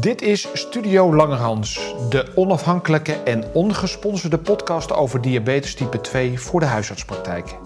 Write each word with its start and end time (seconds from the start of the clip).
Dit 0.00 0.22
is 0.22 0.48
Studio 0.52 1.14
Langerhans, 1.14 1.94
de 2.08 2.32
onafhankelijke 2.34 3.12
en 3.12 3.44
ongesponsorde 3.54 4.38
podcast 4.38 4.92
over 4.92 5.20
diabetes 5.20 5.74
type 5.74 6.00
2 6.00 6.40
voor 6.40 6.60
de 6.60 6.66
huisartspraktijk. 6.66 7.58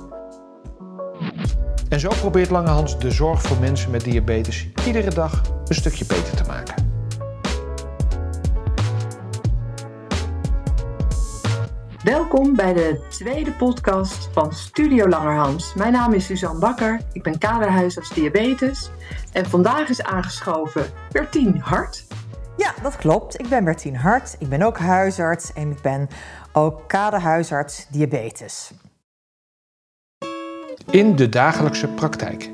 En 1.88 2.00
zo 2.00 2.08
probeert 2.08 2.50
Langerhans 2.50 2.98
de 2.98 3.10
zorg 3.10 3.42
voor 3.42 3.56
mensen 3.60 3.90
met 3.90 4.04
diabetes 4.04 4.68
iedere 4.86 5.10
dag 5.10 5.42
een 5.64 5.74
stukje 5.74 6.04
beter 6.04 6.36
te 6.36 6.44
maken. 6.46 6.94
Welkom 12.02 12.56
bij 12.56 12.72
de 12.72 13.00
tweede 13.08 13.52
podcast 13.52 14.28
van 14.32 14.52
Studio 14.52 15.08
Langerhans. 15.08 15.74
Mijn 15.74 15.92
naam 15.92 16.12
is 16.12 16.24
Suzanne 16.24 16.58
Bakker, 16.58 17.00
ik 17.12 17.22
ben 17.22 17.38
kaderhuisarts 17.38 18.14
diabetes 18.14 18.90
en 19.32 19.46
vandaag 19.46 19.88
is 19.88 20.02
aangeschoven 20.02 20.86
Bertien 21.12 21.58
Hart. 21.58 22.05
Ja, 22.56 22.74
dat 22.82 22.96
klopt. 22.96 23.40
Ik 23.40 23.48
ben 23.48 23.64
Bertien 23.64 23.96
Hart, 23.96 24.36
ik 24.38 24.48
ben 24.48 24.62
ook 24.62 24.78
huisarts 24.78 25.52
en 25.52 25.70
ik 25.70 25.80
ben 25.80 26.08
ook 26.52 26.88
kaderhuisarts 26.88 27.86
diabetes. 27.88 28.70
In 30.90 31.16
de 31.16 31.28
dagelijkse 31.28 31.88
praktijk. 31.88 32.50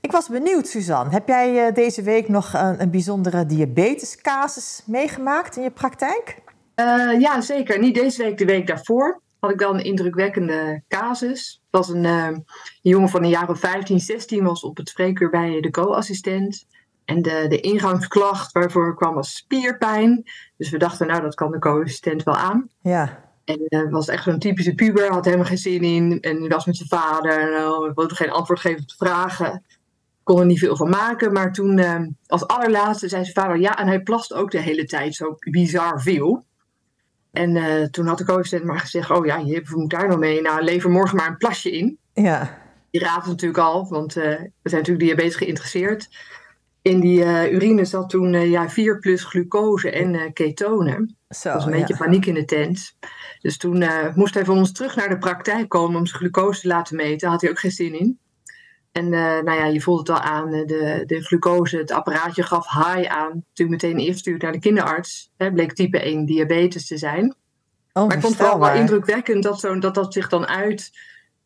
Ik 0.00 0.12
was 0.12 0.28
benieuwd, 0.28 0.68
Suzanne. 0.68 1.10
Heb 1.10 1.28
jij 1.28 1.66
eh, 1.66 1.74
deze 1.74 2.02
week 2.02 2.28
nog 2.28 2.52
een, 2.52 2.80
een 2.80 2.90
bijzondere 2.90 3.46
diabetescasus 3.46 4.82
meegemaakt 4.86 5.56
in 5.56 5.62
je 5.62 5.70
praktijk? 5.70 6.36
Uh, 6.76 7.20
ja, 7.20 7.40
zeker. 7.40 7.78
Niet 7.78 7.94
deze 7.94 8.22
week, 8.22 8.38
de 8.38 8.44
week 8.44 8.66
daarvoor 8.66 9.20
had 9.40 9.50
ik 9.50 9.58
wel 9.58 9.74
een 9.74 9.84
indrukwekkende 9.84 10.82
casus. 10.88 11.60
Het 11.70 11.80
was 11.80 11.88
een, 11.88 12.04
uh, 12.04 12.26
een 12.26 12.44
jongen 12.82 13.08
van 13.08 13.22
een 13.22 13.28
jaar 13.28 13.48
of 13.48 13.58
15, 13.58 14.00
16, 14.00 14.44
was 14.44 14.62
op 14.62 14.76
het 14.76 14.88
spreekuur 14.88 15.30
bij 15.30 15.60
de 15.60 15.70
co-assistent. 15.70 16.66
En 17.10 17.22
de, 17.22 17.46
de 17.48 17.60
ingangsklacht 17.60 18.52
waarvoor 18.52 18.96
kwam 18.96 19.14
was 19.14 19.34
spierpijn. 19.34 20.22
Dus 20.56 20.70
we 20.70 20.78
dachten, 20.78 21.06
nou, 21.06 21.22
dat 21.22 21.34
kan 21.34 21.50
de 21.50 21.58
co-assistent 21.58 22.22
wel 22.22 22.36
aan. 22.36 22.68
Ja. 22.80 23.28
En 23.44 23.60
het 23.68 23.84
uh, 23.84 23.90
was 23.92 24.08
echt 24.08 24.22
zo'n 24.22 24.38
typische 24.38 24.74
puber, 24.74 25.12
had 25.12 25.24
helemaal 25.24 25.46
geen 25.46 25.58
zin 25.58 25.82
in. 25.82 26.20
En 26.20 26.48
was 26.48 26.66
met 26.66 26.76
zijn 26.76 26.88
vader 26.88 27.38
en 27.38 27.48
uh, 27.48 27.94
wilde 27.94 28.14
geen 28.14 28.30
antwoord 28.30 28.60
geven 28.60 28.80
op 28.80 28.88
de 28.88 28.94
vragen. 28.96 29.64
Kon 30.22 30.40
er 30.40 30.46
niet 30.46 30.58
veel 30.58 30.76
van 30.76 30.88
maken. 30.88 31.32
Maar 31.32 31.52
toen, 31.52 31.78
uh, 31.78 32.00
als 32.26 32.46
allerlaatste, 32.46 33.08
zei 33.08 33.24
zijn 33.24 33.36
vader 33.36 33.60
ja. 33.60 33.78
En 33.78 33.86
hij 33.86 34.02
plast 34.02 34.32
ook 34.32 34.50
de 34.50 34.60
hele 34.60 34.84
tijd 34.84 35.14
zo 35.14 35.36
bizar 35.38 36.00
veel. 36.02 36.44
En 37.32 37.88
toen 37.90 38.06
had 38.06 38.18
de 38.18 38.24
co-assistent 38.24 38.64
maar 38.64 38.78
gezegd: 38.78 39.10
Oh 39.10 39.26
ja, 39.26 39.36
je 39.36 39.62
moet 39.74 39.90
daar 39.90 40.08
nou 40.08 40.18
mee. 40.18 40.40
Nou, 40.40 40.62
lever 40.62 40.90
morgen 40.90 41.16
maar 41.16 41.28
een 41.28 41.36
plasje 41.36 41.70
in. 41.70 41.98
Ja. 42.12 42.58
Die 42.90 43.00
raadt 43.00 43.26
natuurlijk 43.26 43.60
al, 43.60 43.88
want 43.88 44.14
we 44.14 44.50
zijn 44.62 44.82
natuurlijk 44.82 45.00
diabetes 45.00 45.36
geïnteresseerd. 45.36 46.08
In 46.82 47.00
die 47.00 47.18
uh, 47.18 47.52
urine 47.52 47.84
zat 47.84 48.10
toen 48.10 48.32
ja, 48.32 48.70
4 48.70 48.98
plus 48.98 49.24
glucose 49.24 49.90
en 49.90 50.32
ketonen. 50.32 51.16
Zo, 51.28 51.48
dat 51.48 51.54
was 51.54 51.64
een 51.64 51.72
ja. 51.72 51.78
beetje 51.78 51.96
paniek 51.96 52.26
in 52.26 52.34
de 52.34 52.44
tent. 52.44 52.96
Dus 53.40 53.56
toen 53.56 53.84
moest 54.14 54.34
hij 54.34 54.44
van 54.44 54.56
ons 54.56 54.72
terug 54.72 54.96
naar 54.96 55.08
de 55.08 55.18
praktijk 55.18 55.68
komen 55.68 55.98
om 55.98 56.06
zijn 56.06 56.18
glucose 56.18 56.60
te 56.60 56.68
laten 56.68 56.96
meten. 56.96 57.18
Daar 57.18 57.30
had 57.30 57.40
hij 57.40 57.50
ook 57.50 57.58
geen 57.58 57.70
zin 57.70 57.98
in. 57.98 58.18
En 58.92 59.08
nou 59.08 59.52
ja, 59.52 59.66
je 59.66 59.80
voelt 59.80 59.98
het 59.98 60.16
al 60.16 60.22
aan, 60.22 60.50
de, 60.50 61.02
de 61.06 61.22
glucose, 61.22 61.76
het 61.76 61.90
apparaatje 61.90 62.42
gaf 62.42 62.68
high 62.68 63.10
aan. 63.10 63.44
Toen 63.52 63.70
meteen 63.70 63.98
ingestuurd 63.98 64.42
naar 64.42 64.52
de 64.52 64.58
kinderarts. 64.58 65.32
Hè, 65.36 65.52
bleek 65.52 65.72
type 65.72 66.00
1 66.00 66.24
diabetes 66.24 66.86
te 66.86 66.96
zijn. 66.96 67.34
Oh, 67.92 68.06
maar 68.06 68.16
ik 68.16 68.22
vond 68.22 68.38
het 68.38 68.46
wel, 68.46 68.58
wel 68.58 68.74
indrukwekkend 68.74 69.42
dat, 69.42 69.60
zo, 69.60 69.78
dat 69.78 69.94
dat 69.94 70.12
zich 70.12 70.28
dan 70.28 70.46
uit... 70.46 70.90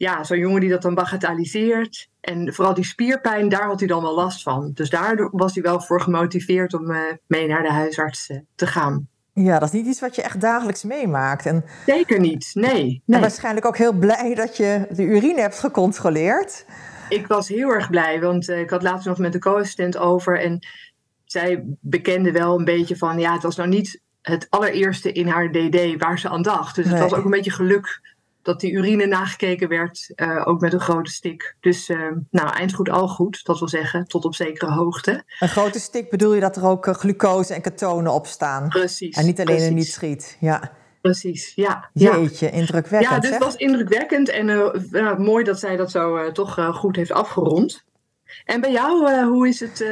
Ja, 0.05 0.25
zo'n 0.25 0.39
jongen 0.39 0.61
die 0.61 0.71
dat 0.71 0.83
dan 0.83 0.95
bagatelliseert. 0.95 2.09
En 2.21 2.55
vooral 2.55 2.75
die 2.75 2.85
spierpijn, 2.85 3.49
daar 3.49 3.67
had 3.67 3.79
hij 3.79 3.89
dan 3.89 4.03
wel 4.03 4.15
last 4.15 4.43
van. 4.43 4.71
Dus 4.75 4.91
daar 4.91 5.29
was 5.31 5.55
hij 5.55 5.63
wel 5.63 5.81
voor 5.81 6.01
gemotiveerd 6.01 6.75
om 6.75 6.91
uh, 6.91 6.99
mee 7.27 7.47
naar 7.47 7.63
de 7.63 7.73
huisarts 7.73 8.29
uh, 8.31 8.39
te 8.55 8.67
gaan. 8.67 9.09
Ja, 9.33 9.59
dat 9.59 9.69
is 9.69 9.75
niet 9.75 9.87
iets 9.87 10.01
wat 10.01 10.15
je 10.15 10.23
echt 10.23 10.41
dagelijks 10.41 10.83
meemaakt. 10.83 11.47
En, 11.47 11.64
Zeker 11.87 12.20
niet, 12.20 12.51
nee. 12.55 12.73
nee. 12.75 13.03
En 13.07 13.20
waarschijnlijk 13.20 13.67
ook 13.67 13.77
heel 13.77 13.93
blij 13.93 14.35
dat 14.35 14.57
je 14.57 14.87
de 14.91 15.03
urine 15.03 15.41
hebt 15.41 15.59
gecontroleerd. 15.59 16.64
Ik 17.09 17.27
was 17.27 17.48
heel 17.48 17.69
erg 17.70 17.91
blij, 17.91 18.20
want 18.20 18.48
uh, 18.48 18.61
ik 18.61 18.70
had 18.70 18.83
laatst 18.83 19.07
nog 19.07 19.19
met 19.19 19.33
de 19.33 19.39
co-assistent 19.39 19.97
over. 19.97 20.41
En 20.41 20.67
zij 21.25 21.64
bekende 21.81 22.33
wel 22.33 22.59
een 22.59 22.64
beetje 22.64 22.97
van, 22.97 23.19
ja, 23.19 23.33
het 23.33 23.43
was 23.43 23.57
nou 23.57 23.69
niet 23.69 24.01
het 24.23 24.47
allereerste 24.51 25.13
in 25.13 25.27
haar 25.29 25.53
DD 25.53 25.98
waar 25.98 26.19
ze 26.19 26.29
aan 26.29 26.43
dacht. 26.43 26.75
Dus 26.75 26.85
het 26.85 26.95
Nee. 26.95 27.03
was 27.03 27.19
ook 27.19 27.25
een 27.25 27.31
beetje 27.31 27.51
geluk 27.51 28.14
dat 28.45 28.61
die 28.61 28.73
urine 28.73 29.07
nagekeken 29.07 29.69
werd, 29.69 30.13
uh, 30.17 30.43
ook 30.45 30.61
met 30.61 30.73
een 30.73 30.81
grote 30.81 31.11
stik. 31.11 31.57
Dus 31.61 31.89
uh, 31.89 32.11
nou, 32.31 32.49
eind 32.49 32.75
goed, 32.75 32.91
al 32.91 33.09
goed, 33.09 33.45
dat 33.45 33.59
wil 33.59 33.69
zeggen, 33.69 34.07
tot 34.07 34.25
op 34.25 34.35
zekere 34.35 34.73
hoogte. 34.73 35.25
Een 35.39 35.49
grote 35.49 35.79
stik 35.79 36.11
bedoel 36.11 36.35
je 36.35 36.41
dat 36.41 36.57
er 36.57 36.65
ook 36.65 36.87
uh, 36.87 36.95
glucose 36.95 37.55
en 37.55 37.61
ketonen 37.61 38.13
op 38.13 38.27
staan? 38.27 38.69
Precies. 38.69 39.17
En 39.17 39.25
niet 39.25 39.41
alleen 39.41 39.47
precies. 39.47 39.69
een 39.69 39.75
niet 39.75 39.93
schiet, 39.93 40.37
ja. 40.41 40.73
Precies, 41.01 41.53
ja. 41.55 41.91
Jeetje, 41.93 42.51
indrukwekkend 42.51 43.13
Ja, 43.13 43.19
dus 43.19 43.31
het 43.31 43.45
was 43.45 43.57
indrukwekkend 43.57 44.29
en 44.29 44.47
mooi 45.23 45.45
dat 45.45 45.59
zij 45.59 45.77
dat 45.77 45.91
zo 45.91 46.33
toch 46.33 46.77
goed 46.77 46.97
heeft 46.97 47.13
afgerond. 47.13 47.85
En 48.45 48.61
bij 48.61 48.73
jou, 48.73 49.25
hoe 49.25 49.49
is 49.49 49.61
het 49.61 49.85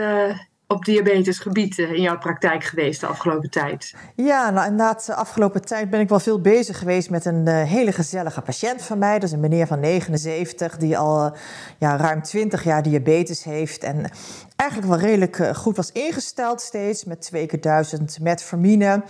op 0.72 0.84
diabetesgebied 0.84 1.78
in 1.78 2.00
jouw 2.00 2.19
praktijk 2.19 2.65
geweest 2.65 3.00
de 3.00 3.06
afgelopen 3.06 3.50
tijd? 3.50 3.94
Ja, 4.15 4.50
nou 4.50 4.66
inderdaad, 4.66 5.06
de 5.06 5.15
afgelopen 5.15 5.65
tijd 5.65 5.91
ben 5.91 6.00
ik 6.00 6.09
wel 6.09 6.21
veel 6.21 6.41
bezig 6.41 6.78
geweest 6.78 7.10
met 7.10 7.25
een 7.25 7.49
uh, 7.49 7.62
hele 7.62 7.93
gezellige 7.93 8.41
patiënt 8.41 8.83
van 8.83 8.99
mij. 8.99 9.15
Dat 9.15 9.22
is 9.22 9.33
een 9.33 9.41
meneer 9.41 9.66
van 9.66 9.81
79 9.81 10.77
die 10.77 10.99
al 10.99 11.37
ja, 11.78 11.97
ruim 11.97 12.22
20 12.22 12.65
jaar 12.65 12.83
diabetes 12.83 13.44
heeft. 13.44 13.83
En 13.83 14.10
eigenlijk 14.56 14.91
wel 14.91 15.00
redelijk 15.00 15.38
uh, 15.38 15.55
goed 15.55 15.77
was 15.77 15.93
ingesteld 15.93 16.60
steeds 16.60 17.04
met 17.04 17.21
twee 17.21 17.47
keer 17.47 17.60
duizend 17.60 18.19
metformine. 18.21 19.03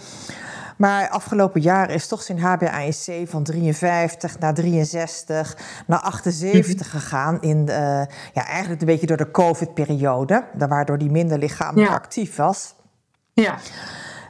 Maar 0.77 1.09
afgelopen 1.09 1.61
jaar 1.61 1.91
is 1.91 2.07
toch 2.07 2.23
zijn 2.23 2.39
HbA1c 2.39 3.29
van 3.29 3.43
53 3.43 4.39
naar 4.39 4.55
63 4.55 5.57
naar 5.87 6.01
78 6.01 6.91
gegaan. 6.91 7.41
In 7.41 7.65
de, 7.65 8.07
ja, 8.33 8.47
eigenlijk 8.47 8.81
een 8.81 8.87
beetje 8.87 9.07
door 9.07 9.17
de 9.17 9.31
COVID-periode. 9.31 10.45
Waardoor 10.69 10.99
die 10.99 11.11
minder 11.11 11.39
lichamelijk 11.39 11.89
ja. 11.89 11.95
actief 11.95 12.37
was. 12.37 12.75
Ja. 13.33 13.59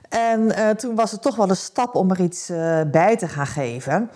En 0.09 0.41
uh, 0.41 0.71
toen 0.71 0.95
was 0.95 1.11
het 1.11 1.23
toch 1.23 1.37
wel 1.37 1.51
een 1.51 1.57
stap 1.57 1.95
om 1.95 2.11
er 2.11 2.21
iets 2.21 2.51
uh, 2.51 2.81
bij 2.91 3.17
te 3.17 3.29
gaan 3.29 3.47
geven. 3.47 4.11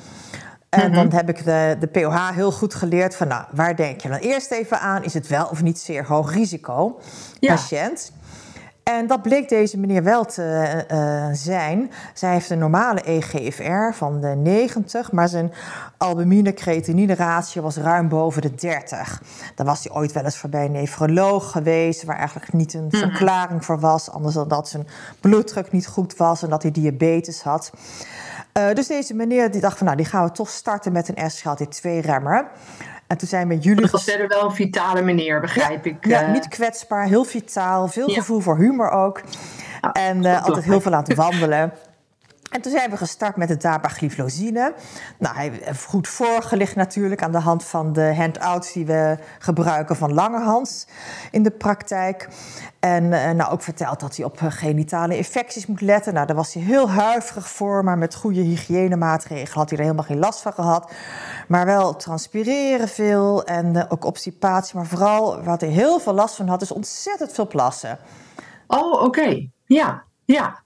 En 0.68 0.80
-hmm. 0.80 0.92
dan 0.92 1.12
heb 1.12 1.28
ik 1.28 1.44
de, 1.44 1.76
de 1.80 1.86
POH 1.86 2.28
heel 2.28 2.52
goed 2.52 2.74
geleerd 2.74 3.16
van, 3.16 3.28
nou, 3.28 3.44
waar 3.50 3.76
denk 3.76 4.00
je 4.00 4.08
dan 4.08 4.18
eerst 4.18 4.50
even 4.50 4.80
aan? 4.80 5.04
Is 5.04 5.14
het 5.14 5.26
wel 5.26 5.46
of 5.46 5.62
niet 5.62 5.78
zeer 5.78 6.06
hoog 6.06 6.32
risico 6.32 7.00
ja. 7.38 7.54
patiënt? 7.54 8.12
En 8.92 9.06
dat 9.06 9.22
bleek 9.22 9.48
deze 9.48 9.78
meneer 9.78 10.02
wel 10.02 10.24
te 10.24 10.84
uh, 10.92 11.28
zijn. 11.32 11.90
Zij 12.14 12.32
heeft 12.32 12.50
een 12.50 12.58
normale 12.58 13.00
EGFR 13.00 13.96
van 13.96 14.20
de 14.20 14.28
90, 14.28 15.12
maar 15.12 15.28
zijn 15.28 15.52
albumine-creatinine 15.96 17.14
ratio 17.14 17.62
was 17.62 17.76
ruim 17.76 18.08
boven 18.08 18.42
de 18.42 18.54
30. 18.54 19.22
Daar 19.54 19.66
was 19.66 19.84
hij 19.84 19.96
ooit 19.96 20.12
wel 20.12 20.24
eens 20.24 20.38
voorbij 20.38 20.64
een 20.64 20.72
nefroloog 20.72 21.50
geweest, 21.50 22.04
waar 22.04 22.16
eigenlijk 22.16 22.52
niet 22.52 22.74
een 22.74 22.90
verklaring 22.90 23.64
voor 23.64 23.80
was, 23.80 24.10
anders 24.10 24.34
dan 24.34 24.48
dat 24.48 24.68
zijn 24.68 24.86
bloeddruk 25.20 25.72
niet 25.72 25.86
goed 25.86 26.16
was 26.16 26.42
en 26.42 26.50
dat 26.50 26.62
hij 26.62 26.70
diabetes 26.70 27.42
had. 27.42 27.70
Uh, 28.58 28.74
dus 28.74 28.86
deze 28.86 29.14
meneer 29.14 29.50
die 29.50 29.60
dacht 29.60 29.78
van, 29.78 29.86
nou, 29.86 29.98
die 29.98 30.06
gaan 30.06 30.24
we 30.24 30.32
toch 30.32 30.48
starten 30.48 30.92
met 30.92 31.08
een 31.08 31.30
SGLT2-remmer. 31.30 32.46
En 33.06 33.18
toen 33.18 33.28
zijn 33.28 33.48
we 33.48 33.54
met 33.54 33.64
jullie... 33.64 33.80
Dat 33.80 33.90
was 33.90 34.04
verder 34.04 34.28
wel 34.28 34.44
een 34.44 34.54
vitale 34.54 35.02
meneer, 35.02 35.40
begrijp 35.40 35.84
ja, 35.84 35.90
ik. 35.90 36.06
Ja, 36.06 36.26
uh... 36.26 36.32
niet 36.32 36.48
kwetsbaar, 36.48 37.06
heel 37.06 37.24
vitaal, 37.24 37.88
veel 37.88 38.08
ja. 38.08 38.14
gevoel 38.14 38.40
voor 38.40 38.56
humor 38.56 38.90
ook. 38.90 39.20
En 39.92 40.22
uh, 40.22 40.44
altijd 40.44 40.64
heel 40.64 40.80
veel 40.80 40.92
het 40.92 41.14
wandelen. 41.14 41.72
En 42.50 42.60
toen 42.60 42.72
zijn 42.72 42.90
we 42.90 42.96
gestart 42.96 43.36
met 43.36 43.48
de 43.48 43.56
dapagliflozine. 43.56 44.74
Nou, 45.18 45.36
hij 45.36 45.52
heeft 45.62 45.84
goed 45.84 46.08
voorgelicht 46.08 46.76
natuurlijk 46.76 47.22
aan 47.22 47.32
de 47.32 47.38
hand 47.38 47.64
van 47.64 47.92
de 47.92 48.14
handouts 48.14 48.72
die 48.72 48.86
we 48.86 49.18
gebruiken 49.38 49.96
van 49.96 50.14
Langerhans 50.14 50.86
in 51.30 51.42
de 51.42 51.50
praktijk. 51.50 52.28
En 52.80 53.04
uh, 53.04 53.30
nou, 53.30 53.52
ook 53.52 53.62
verteld 53.62 54.00
dat 54.00 54.16
hij 54.16 54.24
op 54.24 54.38
genitale 54.38 55.16
infecties 55.16 55.66
moet 55.66 55.80
letten. 55.80 56.14
Nou, 56.14 56.26
daar 56.26 56.36
was 56.36 56.54
hij 56.54 56.62
heel 56.62 56.90
huiverig 56.90 57.48
voor, 57.48 57.84
maar 57.84 57.98
met 57.98 58.14
goede 58.14 58.40
hygiënemaatregelen 58.40 59.58
had 59.58 59.68
hij 59.68 59.78
er 59.78 59.84
helemaal 59.84 60.04
geen 60.04 60.18
last 60.18 60.40
van 60.40 60.52
gehad. 60.52 60.92
Maar 61.48 61.66
wel 61.66 61.96
transpireren 61.96 62.88
veel 62.88 63.44
en 63.44 63.74
uh, 63.74 63.82
ook 63.88 64.04
obstipatie. 64.04 64.76
Maar 64.76 64.86
vooral 64.86 65.42
wat 65.42 65.60
hij 65.60 65.70
heel 65.70 65.98
veel 65.98 66.14
last 66.14 66.36
van 66.36 66.48
had, 66.48 66.62
is 66.62 66.72
ontzettend 66.72 67.32
veel 67.32 67.46
plassen. 67.46 67.98
Oh, 68.66 69.02
oké. 69.02 69.48
Ja, 69.64 70.05
ja, 70.26 70.62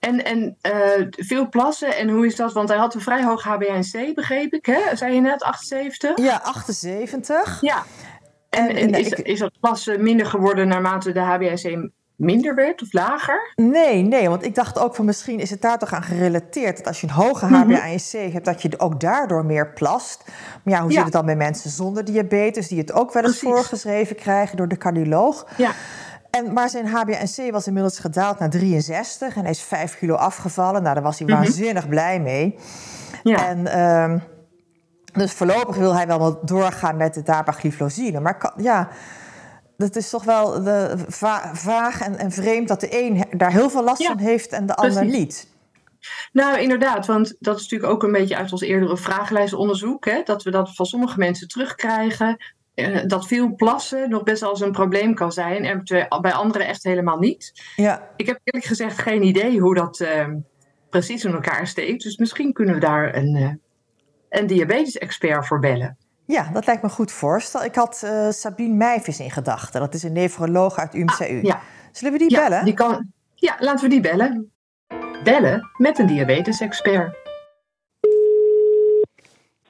en, 0.00 0.24
en 0.24 0.56
uh, 0.62 1.06
veel 1.10 1.48
plassen. 1.48 1.96
En 1.96 2.08
hoe 2.08 2.26
is 2.26 2.36
dat? 2.36 2.52
Want 2.52 2.68
hij 2.68 2.78
had 2.78 2.94
een 2.94 3.00
vrij 3.00 3.24
hoog 3.24 3.46
HbA1c, 3.48 4.14
begreep 4.14 4.52
ik. 4.52 4.66
Hè? 4.66 4.96
Zei 4.96 5.14
je 5.14 5.20
net, 5.20 5.42
78? 5.42 6.18
Ja, 6.18 6.40
78. 6.42 7.58
Ja. 7.60 7.84
En, 8.50 8.68
en, 8.68 8.76
en 8.76 8.90
is, 8.90 9.08
ik, 9.08 9.18
is 9.18 9.38
dat 9.38 9.60
plassen 9.60 10.02
minder 10.02 10.26
geworden 10.26 10.68
naarmate 10.68 11.12
de 11.12 11.20
HbA1c 11.20 11.94
minder 12.16 12.54
werd 12.54 12.82
of 12.82 12.92
lager? 12.92 13.52
Nee, 13.54 14.02
nee, 14.02 14.28
want 14.28 14.44
ik 14.44 14.54
dacht 14.54 14.78
ook 14.78 14.94
van 14.94 15.04
misschien 15.04 15.40
is 15.40 15.50
het 15.50 15.60
daar 15.60 15.78
toch 15.78 15.92
aan 15.92 16.02
gerelateerd. 16.02 16.76
Dat 16.76 16.86
als 16.86 17.00
je 17.00 17.06
een 17.06 17.12
hoge 17.12 17.46
HbA1c 17.46 17.50
mm-hmm. 17.50 18.32
hebt, 18.32 18.44
dat 18.44 18.62
je 18.62 18.78
ook 18.78 19.00
daardoor 19.00 19.44
meer 19.44 19.72
plast. 19.72 20.24
Maar 20.62 20.74
ja, 20.74 20.80
hoe 20.80 20.90
ja. 20.90 20.94
zit 20.94 21.04
het 21.04 21.12
dan 21.12 21.26
bij 21.26 21.36
mensen 21.36 21.70
zonder 21.70 22.04
diabetes, 22.04 22.68
die 22.68 22.78
het 22.78 22.92
ook 22.92 23.12
wel 23.12 23.22
eens 23.22 23.38
Precies. 23.38 23.56
voorgeschreven 23.56 24.16
krijgen 24.16 24.56
door 24.56 24.68
de 24.68 24.76
cardioloog? 24.76 25.46
Ja. 25.56 25.70
En, 26.36 26.52
maar 26.52 26.68
zijn 26.68 26.86
HbA1c 26.86 27.50
was 27.50 27.66
inmiddels 27.66 27.98
gedaald 27.98 28.38
naar 28.38 28.50
63 28.50 29.36
en 29.36 29.42
hij 29.42 29.50
is 29.50 29.62
5 29.62 29.98
kilo 29.98 30.14
afgevallen. 30.14 30.82
Nou, 30.82 30.94
daar 30.94 31.02
was 31.02 31.18
hij 31.18 31.28
mhm. 31.28 31.36
waanzinnig 31.36 31.88
blij 31.88 32.20
mee. 32.20 32.58
Ja. 33.22 33.48
En, 33.48 33.66
ehm, 33.66 34.18
dus 35.12 35.32
voorlopig 35.32 35.76
wil 35.76 35.94
hij 35.94 36.06
wel 36.06 36.38
doorgaan 36.44 36.96
met 36.96 37.14
de 37.14 37.22
dapagliflozine. 37.22 38.20
Maar 38.20 38.52
ja, 38.56 38.88
dat 39.76 39.96
is 39.96 40.10
toch 40.10 40.24
wel 40.24 40.62
de, 40.62 41.04
vaag 41.52 42.00
en, 42.00 42.18
en, 42.18 42.30
vreemd 42.30 42.68
dat 42.68 42.80
de 42.80 43.02
een 43.02 43.24
daar 43.30 43.52
heel 43.52 43.70
veel 43.70 43.84
last 43.84 44.06
van 44.06 44.18
heeft 44.18 44.52
en 44.52 44.66
de 44.66 44.74
ander 44.74 45.04
niet. 45.04 45.48
Nou, 46.32 46.58
inderdaad, 46.58 47.06
want 47.06 47.36
dat 47.38 47.56
is 47.56 47.62
natuurlijk 47.62 47.92
ook 47.92 48.02
een 48.02 48.12
beetje 48.12 48.36
uit 48.36 48.52
ons 48.52 48.62
eerdere 48.62 48.96
vragenlijstonderzoek, 48.96 50.04
hè, 50.04 50.22
dat 50.24 50.42
we 50.42 50.50
dat 50.50 50.74
van 50.74 50.86
sommige 50.86 51.18
mensen 51.18 51.48
terugkrijgen. 51.48 52.36
Eh, 52.76 53.02
dat 53.06 53.26
veel 53.26 53.54
plassen 53.54 54.10
nog 54.10 54.22
best 54.22 54.40
wel 54.40 54.50
eens 54.50 54.60
een 54.60 54.72
probleem 54.72 55.14
kan 55.14 55.32
zijn 55.32 55.64
en 55.64 55.82
bij 56.20 56.32
anderen 56.32 56.66
echt 56.66 56.82
helemaal 56.82 57.18
niet. 57.18 57.52
Ja. 57.76 58.08
Ik 58.16 58.26
heb 58.26 58.40
eerlijk 58.44 58.68
gezegd 58.68 58.98
geen 58.98 59.22
idee 59.22 59.60
hoe 59.60 59.74
dat 59.74 60.00
ehm, 60.00 60.36
precies 60.90 61.24
in 61.24 61.32
elkaar 61.32 61.66
steekt. 61.66 62.02
Dus 62.02 62.16
misschien 62.16 62.52
kunnen 62.52 62.74
we 62.74 62.80
daar 62.80 63.14
een, 63.14 63.36
uh, 63.36 63.50
een 64.28 64.46
diabetes-expert 64.46 65.46
voor 65.46 65.58
bellen. 65.58 65.96
Ja, 66.24 66.50
dat 66.52 66.66
lijkt 66.66 66.82
me 66.82 66.88
een 66.88 66.94
goed 66.94 67.12
voorstel. 67.12 67.64
Ik 67.64 67.74
had 67.74 68.02
uh, 68.04 68.30
Sabine 68.30 68.74
Meijvis 68.74 69.20
in 69.20 69.30
gedachten. 69.30 69.80
Dat 69.80 69.94
is 69.94 70.02
een 70.02 70.12
nefroloog 70.12 70.76
uit 70.76 70.94
UMCU. 70.94 71.36
Ah, 71.36 71.42
ja. 71.42 71.60
Zullen 71.92 72.12
we 72.12 72.18
die 72.18 72.30
ja, 72.30 72.48
bellen? 72.48 72.64
Die 72.64 72.74
kan... 72.74 73.12
Ja, 73.34 73.56
laten 73.58 73.84
we 73.84 73.90
die 73.90 74.00
bellen. 74.00 74.52
Bellen 75.24 75.70
met 75.76 75.98
een 75.98 76.06
diabetes-expert. 76.06 77.25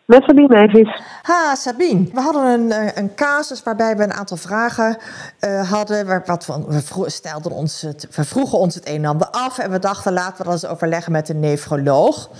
Met 0.06 0.22
Sabine 0.24 0.48
Meijvis. 0.48 1.02
Ha, 1.22 1.54
Sabine. 1.54 2.08
We 2.12 2.20
hadden 2.20 2.44
een, 2.44 2.72
eh, 2.72 2.88
een 2.94 3.14
casus 3.14 3.62
waarbij 3.62 3.96
we 3.96 4.02
een 4.02 4.12
aantal 4.12 4.36
vragen 4.36 4.96
uh, 5.40 5.70
hadden. 5.70 6.06
Waar, 6.06 6.22
wat 6.26 6.46
we, 6.46 7.10
stelden 7.10 7.52
ons 7.52 7.82
we 8.10 8.24
vroegen 8.24 8.58
ons 8.58 8.74
het 8.74 8.88
een 8.88 8.94
en 8.94 9.04
ander 9.04 9.28
af. 9.30 9.58
En 9.58 9.70
we 9.70 9.78
dachten, 9.78 10.12
laten 10.12 10.36
we 10.36 10.44
dat 10.44 10.52
eens 10.52 10.66
overleggen 10.66 11.12
met 11.12 11.28
een 11.28 11.40
nefroloog. 11.40 12.30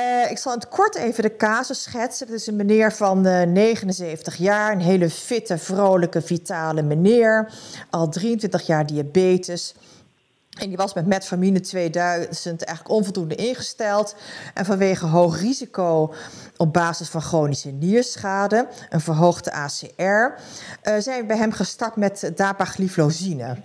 Uh, 0.00 0.30
ik 0.30 0.38
zal 0.38 0.52
in 0.52 0.58
het 0.58 0.68
kort 0.68 0.94
even 0.94 1.22
de 1.22 1.36
casus 1.36 1.82
schetsen. 1.82 2.26
Het 2.26 2.36
is 2.36 2.46
een 2.46 2.56
meneer 2.56 2.92
van 2.92 3.26
uh, 3.26 3.42
79 3.42 4.36
jaar, 4.36 4.72
een 4.72 4.80
hele 4.80 5.10
fitte, 5.10 5.58
vrolijke, 5.58 6.22
vitale 6.22 6.82
meneer. 6.82 7.52
Al 7.90 8.08
23 8.08 8.66
jaar 8.66 8.86
diabetes. 8.86 9.74
En 10.60 10.68
die 10.68 10.76
was 10.76 10.94
met 10.94 11.06
metformine 11.06 11.60
2000 11.60 12.64
eigenlijk 12.64 12.96
onvoldoende 12.96 13.34
ingesteld. 13.34 14.14
En 14.54 14.64
vanwege 14.64 15.06
hoog 15.06 15.40
risico 15.40 16.14
op 16.56 16.72
basis 16.72 17.08
van 17.08 17.22
chronische 17.22 17.70
nierschade, 17.70 18.68
een 18.88 19.00
verhoogde 19.00 19.52
ACR, 19.52 20.02
uh, 20.02 20.34
zijn 20.98 21.20
we 21.20 21.26
bij 21.26 21.36
hem 21.36 21.52
gestart 21.52 21.96
met 21.96 22.32
dapagliflozine. 22.34 23.56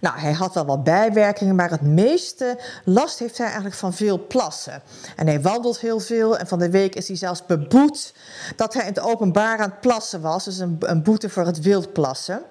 Nou, 0.00 0.18
hij 0.18 0.32
had 0.32 0.54
wel 0.54 0.66
wat 0.66 0.84
bijwerkingen, 0.84 1.54
maar 1.54 1.70
het 1.70 1.80
meeste 1.80 2.58
last 2.84 3.18
heeft 3.18 3.36
hij 3.36 3.46
eigenlijk 3.46 3.76
van 3.76 3.94
veel 3.94 4.26
plassen. 4.26 4.82
En 5.16 5.26
hij 5.26 5.40
wandelt 5.40 5.80
heel 5.80 6.00
veel 6.00 6.38
en 6.38 6.46
van 6.46 6.58
de 6.58 6.70
week 6.70 6.94
is 6.94 7.08
hij 7.08 7.16
zelfs 7.16 7.46
beboet 7.46 8.14
dat 8.56 8.74
hij 8.74 8.82
in 8.82 8.88
het 8.88 9.00
openbaar 9.00 9.58
aan 9.58 9.70
het 9.70 9.80
plassen 9.80 10.20
was. 10.20 10.44
Dus 10.44 10.58
een, 10.58 10.76
een 10.80 11.02
boete 11.02 11.28
voor 11.28 11.46
het 11.46 11.60
wildplassen. 11.60 12.42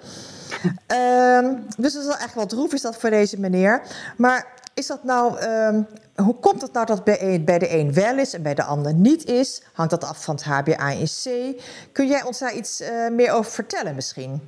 Um, 0.63 1.65
dus 1.77 1.93
dat 1.93 2.01
is 2.01 2.07
wel 2.07 2.17
echt 2.17 2.35
wel 2.35 2.45
droef 2.45 2.73
is 2.73 2.81
dat 2.81 2.99
voor 2.99 3.09
deze 3.09 3.39
meneer. 3.39 3.81
Maar 4.17 4.47
is 4.75 4.87
dat 4.87 5.03
nou, 5.03 5.33
um, 5.41 5.87
hoe 6.25 6.35
komt 6.39 6.61
het 6.61 6.73
nou 6.73 6.85
dat 6.85 7.03
bij, 7.03 7.41
bij 7.45 7.59
de 7.59 7.79
een 7.79 7.93
wel 7.93 8.17
is 8.17 8.33
en 8.33 8.43
bij 8.43 8.53
de 8.53 8.63
ander 8.63 8.93
niet 8.93 9.25
is? 9.25 9.69
Hangt 9.73 9.91
dat 9.91 10.03
af 10.03 10.23
van 10.23 10.35
het 10.35 10.45
HbA1c? 10.45 11.25
Kun 11.91 12.07
jij 12.07 12.23
ons 12.25 12.39
daar 12.39 12.55
iets 12.55 12.81
uh, 12.81 13.15
meer 13.15 13.31
over 13.31 13.51
vertellen 13.51 13.95
misschien? 13.95 14.41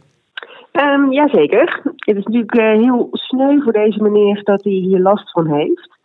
Um, 0.72 1.12
jazeker. 1.12 1.82
Het 1.84 2.18
is 2.18 2.24
natuurlijk 2.24 2.56
uh, 2.56 2.72
heel 2.72 3.08
sneu 3.12 3.62
voor 3.62 3.74
deze 3.74 4.02
meneer 4.02 4.44
dat 4.44 4.64
hij 4.64 4.74
hier 4.74 5.00
last 5.00 5.32
van 5.32 5.54
heeft. 5.54 5.96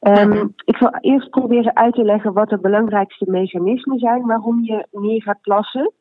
Um. 0.00 0.54
Ik 0.64 0.76
zal 0.76 0.96
eerst 1.00 1.30
proberen 1.30 1.76
uit 1.76 1.94
te 1.94 2.04
leggen 2.04 2.32
wat 2.32 2.48
de 2.48 2.58
belangrijkste 2.58 3.24
mechanismen 3.28 3.98
zijn 3.98 4.26
waarom 4.26 4.64
je 4.64 4.86
meer 4.90 5.22
gaat 5.22 5.40
plassen. 5.40 5.92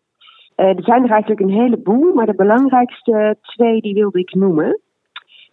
Uh, 0.57 0.67
er 0.67 0.83
zijn 0.83 1.03
er 1.03 1.11
eigenlijk 1.11 1.41
een 1.41 1.61
heleboel, 1.61 2.13
maar 2.13 2.25
de 2.25 2.35
belangrijkste 2.35 3.38
twee 3.41 3.81
die 3.81 3.94
wilde 3.94 4.19
ik 4.19 4.33
noemen. 4.33 4.79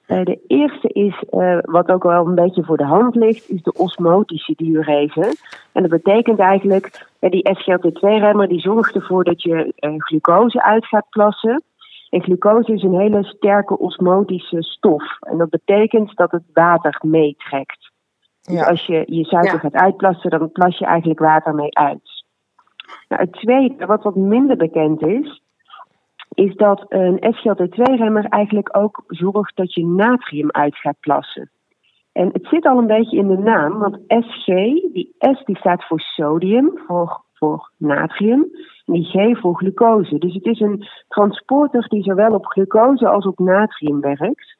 Uh, 0.06 0.24
de 0.24 0.40
eerste 0.46 0.88
is, 0.88 1.22
uh, 1.30 1.58
wat 1.62 1.90
ook 1.90 2.02
wel 2.02 2.26
een 2.26 2.34
beetje 2.34 2.64
voor 2.64 2.76
de 2.76 2.84
hand 2.84 3.14
ligt, 3.14 3.48
is 3.48 3.62
de 3.62 3.72
osmotische 3.72 4.52
diurese. 4.56 5.34
En 5.72 5.82
dat 5.82 5.90
betekent 5.90 6.38
eigenlijk, 6.38 7.06
die 7.18 7.48
SGLT2-remmer 7.58 8.48
die 8.48 8.60
zorgt 8.60 8.94
ervoor 8.94 9.24
dat 9.24 9.42
je 9.42 9.72
glucose 9.96 10.62
uit 10.62 10.86
gaat 10.86 11.06
plassen. 11.10 11.62
En 12.10 12.22
glucose 12.22 12.72
is 12.72 12.82
een 12.82 12.98
hele 12.98 13.24
sterke 13.24 13.78
osmotische 13.78 14.62
stof. 14.62 15.18
En 15.20 15.38
dat 15.38 15.50
betekent 15.50 16.16
dat 16.16 16.30
het 16.30 16.44
water 16.52 17.00
meetrekt. 17.06 17.90
Dus 18.40 18.54
ja. 18.54 18.60
Dus 18.60 18.68
als 18.68 18.86
je 18.86 19.02
je 19.06 19.24
suiker 19.24 19.52
ja. 19.52 19.58
gaat 19.58 19.74
uitplassen, 19.74 20.30
dan 20.30 20.52
plas 20.52 20.78
je 20.78 20.84
eigenlijk 20.84 21.20
water 21.20 21.54
mee 21.54 21.76
uit. 21.76 22.09
Nou, 23.08 23.22
het 23.22 23.32
tweede, 23.32 23.86
wat 23.86 24.02
wat 24.02 24.14
minder 24.14 24.56
bekend 24.56 25.02
is, 25.02 25.42
is 26.34 26.56
dat 26.56 26.84
een 26.88 27.34
SGLT2-remmer 27.34 28.24
eigenlijk 28.24 28.76
ook 28.76 29.02
zorgt 29.06 29.56
dat 29.56 29.74
je 29.74 29.86
natrium 29.86 30.50
uit 30.50 30.76
gaat 30.76 31.00
plassen. 31.00 31.50
En 32.12 32.28
het 32.32 32.46
zit 32.46 32.66
al 32.66 32.78
een 32.78 32.86
beetje 32.86 33.16
in 33.16 33.28
de 33.28 33.38
naam, 33.38 33.78
want 33.78 33.98
SG, 34.06 34.46
die 34.92 35.14
S 35.18 35.44
die 35.44 35.56
staat 35.56 35.86
voor 35.86 36.00
sodium, 36.00 36.78
voor, 36.86 37.22
voor 37.34 37.70
natrium, 37.76 38.50
en 38.86 38.92
die 38.92 39.04
G 39.04 39.38
voor 39.40 39.56
glucose. 39.56 40.18
Dus 40.18 40.34
het 40.34 40.46
is 40.46 40.60
een 40.60 40.86
transporter 41.08 41.88
die 41.88 42.02
zowel 42.02 42.34
op 42.34 42.46
glucose 42.46 43.08
als 43.08 43.26
op 43.26 43.38
natrium 43.38 44.00
werkt. 44.00 44.58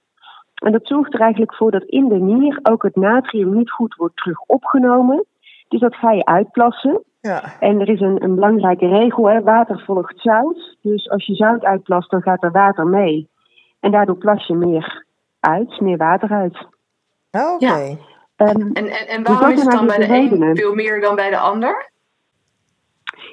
En 0.55 0.73
dat 0.73 0.87
zorgt 0.87 1.15
er 1.15 1.21
eigenlijk 1.21 1.55
voor 1.55 1.71
dat 1.71 1.83
in 1.83 2.09
de 2.09 2.19
nier 2.19 2.59
ook 2.63 2.83
het 2.83 2.97
natrium 2.97 3.57
niet 3.57 3.71
goed 3.71 3.95
wordt 3.95 4.17
terug 4.17 4.41
opgenomen. 4.41 5.25
Dus 5.69 5.81
dat 5.81 5.95
ga 5.95 6.13
je 6.13 6.25
uitplassen. 6.25 7.03
Ja. 7.21 7.59
En 7.61 7.81
er 7.81 7.89
is 7.89 8.01
een, 8.01 8.25
een 8.25 8.35
belangrijke 8.35 8.87
regel, 8.87 9.31
hè, 9.31 9.43
water 9.43 9.83
volgt 9.87 10.21
zout. 10.21 10.77
Dus 10.83 11.11
als 11.11 11.27
je 11.27 11.35
zout 11.35 11.65
uitplast, 11.65 12.11
dan 12.11 12.23
gaat 12.23 12.43
er 12.43 12.51
water 12.51 12.87
mee. 12.87 13.29
En 13.81 13.91
daardoor 13.91 14.17
plas 14.17 14.47
je 14.47 14.55
meer 14.55 15.05
uit, 15.41 15.81
meer 15.81 15.97
water 15.97 16.31
uit. 16.31 16.67
Oh, 17.31 17.55
oké. 17.55 17.67
Ja. 17.67 17.97
Um, 18.37 18.71
en, 18.73 18.73
en, 18.73 19.09
en 19.09 19.23
dus 19.23 19.39
waarom 19.39 19.51
is 19.51 19.63
het 19.63 19.71
dan 19.71 19.87
bij 19.87 19.99
de 19.99 20.39
een 20.39 20.57
veel 20.57 20.75
meer 20.75 21.01
dan 21.01 21.15
bij 21.15 21.31
de 21.31 21.39
ander? 21.39 21.91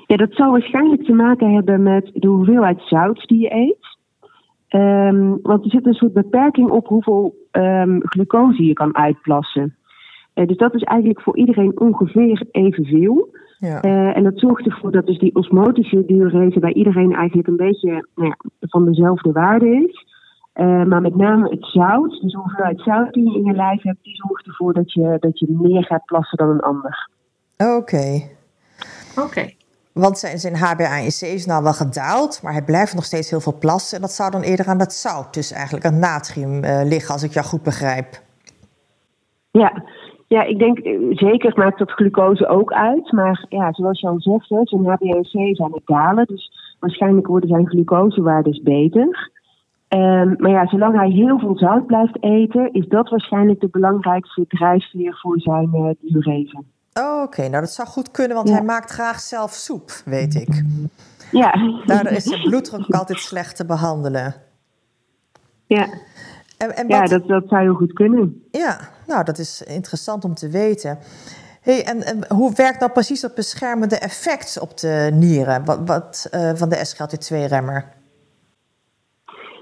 Ja, 0.05 0.15
dat 0.15 0.33
zal 0.33 0.51
waarschijnlijk 0.51 1.03
te 1.03 1.13
maken 1.13 1.53
hebben 1.53 1.83
met 1.83 2.09
de 2.13 2.27
hoeveelheid 2.27 2.81
zout 2.81 3.27
die 3.27 3.39
je 3.39 3.53
eet. 3.53 3.97
Um, 4.69 5.39
want 5.41 5.63
er 5.63 5.69
zit 5.69 5.85
een 5.85 5.93
soort 5.93 6.13
beperking 6.13 6.69
op 6.69 6.87
hoeveel 6.87 7.35
um, 7.51 8.01
glucose 8.03 8.65
je 8.65 8.73
kan 8.73 8.95
uitplassen. 8.95 9.77
Uh, 10.35 10.47
dus 10.47 10.57
dat 10.57 10.73
is 10.73 10.83
eigenlijk 10.83 11.21
voor 11.21 11.37
iedereen 11.37 11.79
ongeveer 11.79 12.45
evenveel. 12.51 13.35
Ja. 13.59 13.83
Uh, 13.83 14.17
en 14.17 14.23
dat 14.23 14.39
zorgt 14.39 14.65
ervoor 14.65 14.91
dat 14.91 15.05
dus 15.05 15.19
die 15.19 15.35
osmotische 15.35 16.05
diurese 16.05 16.59
bij 16.59 16.73
iedereen 16.73 17.15
eigenlijk 17.15 17.47
een 17.47 17.57
beetje 17.57 18.07
nou 18.15 18.27
ja, 18.27 18.37
van 18.59 18.85
dezelfde 18.85 19.31
waarde 19.31 19.69
is. 19.69 20.05
Uh, 20.55 20.83
maar 20.83 21.01
met 21.01 21.15
name 21.15 21.49
het 21.49 21.65
zout, 21.65 22.21
dus 22.21 22.33
hoeveelheid 22.33 22.81
zout 22.81 23.13
die 23.13 23.31
je 23.31 23.37
in 23.37 23.45
je 23.45 23.53
lijf 23.53 23.81
hebt, 23.81 24.03
die 24.03 24.15
zorgt 24.15 24.47
ervoor 24.47 24.73
dat 24.73 24.93
je, 24.93 25.17
dat 25.19 25.39
je 25.39 25.45
meer 25.49 25.83
gaat 25.83 26.05
plassen 26.05 26.37
dan 26.37 26.49
een 26.49 26.59
ander. 26.59 27.09
Oké. 27.57 27.71
Okay. 27.71 28.31
Oké. 29.15 29.25
Okay. 29.25 29.57
Want 29.93 30.17
zijn, 30.17 30.39
zijn 30.39 30.55
HbA1c 30.55 31.27
is 31.33 31.45
nou 31.45 31.63
wel 31.63 31.73
gedaald, 31.73 32.39
maar 32.43 32.51
hij 32.51 32.63
blijft 32.63 32.93
nog 32.93 33.03
steeds 33.03 33.29
heel 33.29 33.39
veel 33.39 33.57
plassen. 33.59 33.95
En 33.95 34.01
dat 34.01 34.11
zou 34.11 34.31
dan 34.31 34.41
eerder 34.41 34.67
aan 34.67 34.79
het 34.79 34.93
zout, 34.93 35.33
dus 35.33 35.51
eigenlijk 35.51 35.85
aan 35.85 35.99
natrium 35.99 36.63
uh, 36.63 36.81
liggen, 36.83 37.13
als 37.13 37.23
ik 37.23 37.31
jou 37.31 37.45
goed 37.45 37.63
begrijp. 37.63 38.21
Ja, 39.51 39.83
ja, 40.27 40.43
ik 40.43 40.59
denk 40.59 40.79
zeker 41.17 41.53
maakt 41.55 41.79
dat 41.79 41.91
glucose 41.91 42.47
ook 42.47 42.73
uit. 42.73 43.11
Maar 43.11 43.45
ja, 43.49 43.73
zoals 43.73 43.99
je 43.99 44.07
al 44.07 44.21
zegt, 44.21 44.47
zijn 44.47 44.83
HbA1c 44.83 45.51
zijn 45.51 45.73
het 45.73 45.85
dalen. 45.85 46.25
Dus 46.25 46.75
waarschijnlijk 46.79 47.27
worden 47.27 47.49
zijn 47.49 47.67
glucosewaardes 47.67 48.61
beter. 48.61 49.31
Um, 49.89 50.35
maar 50.37 50.51
ja, 50.51 50.67
zolang 50.67 50.95
hij 50.95 51.09
heel 51.09 51.39
veel 51.39 51.57
zout 51.57 51.85
blijft 51.85 52.23
eten, 52.23 52.73
is 52.73 52.87
dat 52.87 53.09
waarschijnlijk 53.09 53.59
de 53.59 53.69
belangrijkste 53.71 54.45
drijfveer 54.47 55.17
voor 55.21 55.39
zijn 55.39 55.69
uh, 55.73 55.89
diurese. 55.99 56.63
Oh, 56.93 57.21
oké. 57.23 57.41
Nou, 57.41 57.61
dat 57.61 57.71
zou 57.71 57.87
goed 57.87 58.11
kunnen, 58.11 58.35
want 58.35 58.49
hij 58.49 58.63
maakt 58.63 58.91
graag 58.91 59.19
zelf 59.19 59.51
soep, 59.51 59.91
weet 60.05 60.35
ik. 60.35 60.63
Ja. 61.31 61.53
Daardoor 61.85 62.11
is 62.11 62.23
zijn 62.23 62.41
bloeddruk 62.41 62.79
ook 62.79 62.95
altijd 62.95 63.19
slecht 63.19 63.55
te 63.55 63.65
behandelen. 63.65 64.35
Ja. 65.65 65.87
En, 66.57 66.75
en 66.75 66.87
wat... 66.87 66.97
Ja, 66.97 67.05
dat, 67.05 67.27
dat 67.27 67.43
zou 67.47 67.61
heel 67.61 67.73
goed 67.73 67.93
kunnen. 67.93 68.43
Ja, 68.51 68.79
nou, 69.07 69.23
dat 69.23 69.37
is 69.37 69.61
interessant 69.61 70.23
om 70.23 70.33
te 70.33 70.49
weten. 70.49 70.97
Hey, 71.61 71.83
en, 71.83 72.01
en 72.01 72.35
hoe 72.35 72.53
werkt 72.55 72.79
nou 72.79 72.91
precies 72.91 73.21
dat 73.21 73.35
beschermende 73.35 73.99
effect 73.99 74.59
op 74.61 74.77
de 74.77 75.09
nieren 75.13 75.65
wat, 75.65 75.79
wat 75.85 76.29
uh, 76.33 76.51
van 76.53 76.69
de 76.69 76.75
SGLT2-remmer? 76.75 77.95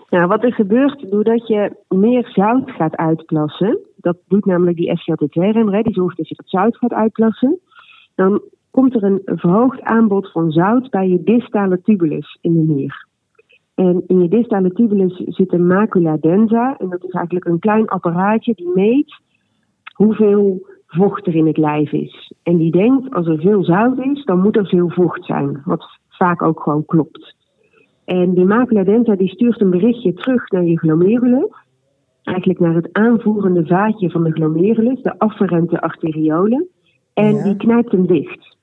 Nou, 0.10 0.28
wat 0.28 0.44
er 0.44 0.54
gebeurt 0.54 1.12
doordat 1.12 1.48
je 1.48 1.76
meer 1.88 2.28
zout 2.28 2.72
gaat 2.72 2.96
uitplassen, 2.96 3.80
dat 3.96 4.18
doet 4.28 4.46
namelijk 4.46 4.78
die 4.78 5.00
SGLT2-remmer, 5.00 5.84
die 5.84 5.94
zorgt 5.94 6.18
dat 6.18 6.30
je 6.30 6.36
dat 6.36 6.50
zout 6.50 6.78
gaat 6.78 6.94
uitplassen, 6.94 7.60
dan 8.16 8.42
komt 8.72 8.96
er 8.96 9.04
een 9.04 9.22
verhoogd 9.26 9.82
aanbod 9.82 10.32
van 10.32 10.52
zout 10.52 10.90
bij 10.90 11.08
je 11.08 11.24
distale 11.24 11.82
tubulus 11.82 12.38
in 12.42 12.54
de 12.54 12.74
nier. 12.74 13.08
En 13.76 14.04
in 14.08 14.22
je 14.22 14.28
distale 14.28 14.72
tubulus 14.72 15.24
zit 15.26 15.54
een 15.54 15.68
macula 15.68 16.18
densa. 16.18 16.76
En 16.78 16.90
dat 16.90 17.04
is 17.04 17.12
eigenlijk 17.12 17.46
een 17.46 17.60
klein 17.60 17.88
apparaatje 17.88 18.54
die 18.56 18.72
meet 18.76 19.22
hoeveel 19.96 20.68
vocht 20.88 21.28
er 21.28 21.36
in 21.36 21.48
het 21.48 21.58
lijf 21.58 21.92
is. 21.92 22.34
En 22.44 22.58
die 22.58 22.72
denkt, 22.72 23.14
als 23.14 23.28
er 23.28 23.40
veel 23.40 23.64
zout 23.64 24.00
is, 24.00 24.24
dan 24.24 24.42
moet 24.42 24.56
er 24.56 24.68
veel 24.68 24.90
vocht 24.90 25.26
zijn. 25.26 25.62
Wat 25.66 25.86
vaak 26.10 26.42
ook 26.42 26.62
gewoon 26.62 26.86
klopt. 26.86 27.36
En 28.06 28.34
die 28.34 28.46
macula 28.46 28.84
densa 28.84 29.16
die 29.16 29.30
stuurt 29.30 29.62
een 29.62 29.70
berichtje 29.70 30.14
terug 30.14 30.50
naar 30.50 30.64
je 30.64 30.80
glomerulus. 30.80 31.64
Eigenlijk 32.24 32.60
naar 32.60 32.76
het 32.76 32.90
aanvoerende 32.92 33.66
vaatje 33.66 34.12
van 34.12 34.24
de 34.24 34.32
glomerulus, 34.32 35.02
de 35.02 35.20
afferente 35.20 35.82
arteriolen. 35.82 36.68
En 37.14 37.44
die 37.44 37.56
knijpt 37.56 37.92
hem 37.92 38.08
dicht. 38.08 38.58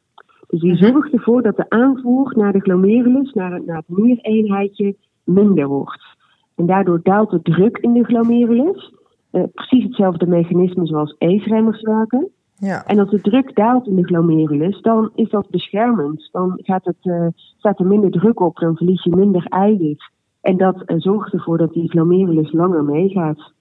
Dus 0.49 0.61
die 0.61 0.73
mhm. 0.73 0.85
zorgt 0.85 1.13
ervoor 1.13 1.43
dat 1.43 1.57
de 1.57 1.69
aanvoer 1.69 2.33
naar 2.37 2.53
de 2.53 2.61
glomerulus, 2.61 3.33
naar, 3.33 3.63
naar 3.65 3.77
het 3.87 3.97
niereenheidje, 3.99 4.97
minder 5.25 5.67
wordt. 5.67 6.17
En 6.57 6.67
daardoor 6.67 7.01
daalt 7.03 7.31
de 7.31 7.43
druk 7.43 7.79
in 7.79 7.93
de 7.93 8.05
glomerulus. 8.05 8.95
Uh, 9.33 9.43
precies 9.53 9.85
hetzelfde 9.85 10.27
mechanisme 10.27 10.87
zoals 10.87 11.17
ACE-remmers 11.19 11.81
werken. 11.81 12.31
Ja. 12.55 12.87
En 12.87 12.99
als 12.99 13.11
de 13.11 13.21
druk 13.21 13.55
daalt 13.57 13.87
in 13.87 13.97
de 13.97 14.05
glomerulus, 14.05 14.81
dan 14.81 15.11
is 15.15 15.31
dat 15.31 15.51
beschermend. 15.51 16.29
Dan 16.33 16.61
gaat 16.63 16.85
het, 16.85 16.97
uh, 17.03 17.27
staat 17.59 17.79
er 17.79 17.87
minder 17.87 18.11
druk 18.11 18.41
op, 18.41 18.57
dan 18.57 18.77
verlies 18.77 19.03
je 19.05 19.17
minder 19.17 19.47
eiwit. 19.49 20.11
En 20.41 20.57
dat 20.57 20.83
uh, 20.87 20.97
zorgt 20.99 21.33
ervoor 21.33 21.59
dat 21.59 21.73
die 21.73 21.91
glomerulus 21.91 22.53
langer 22.53 22.85
meegaat. 22.85 23.53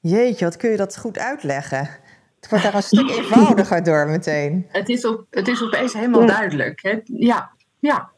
Jeetje, 0.00 0.44
wat 0.44 0.56
kun 0.56 0.70
je 0.70 0.76
dat 0.76 0.98
goed 0.98 1.18
uitleggen? 1.18 1.88
Het 2.40 2.50
wordt 2.50 2.64
daar 2.64 2.74
een 2.74 2.82
stuk 2.92 3.10
eenvoudiger 3.10 3.84
door 3.84 4.06
meteen. 4.06 4.66
Het 4.68 4.88
is, 4.88 5.06
op, 5.06 5.26
het 5.30 5.48
is 5.48 5.62
opeens 5.62 5.92
helemaal 5.92 6.26
duidelijk. 6.26 6.82
Hè? 6.82 6.98
Ja, 7.04 7.50
ja. 7.78 8.10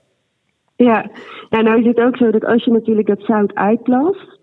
Ja, 0.77 1.11
ja, 1.51 1.61
nou 1.61 1.81
is 1.81 1.87
het 1.87 1.99
ook 1.99 2.17
zo 2.17 2.31
dat 2.31 2.45
als 2.45 2.65
je 2.65 2.71
natuurlijk 2.71 3.07
dat 3.07 3.21
zout 3.21 3.55
uitplast, 3.55 4.34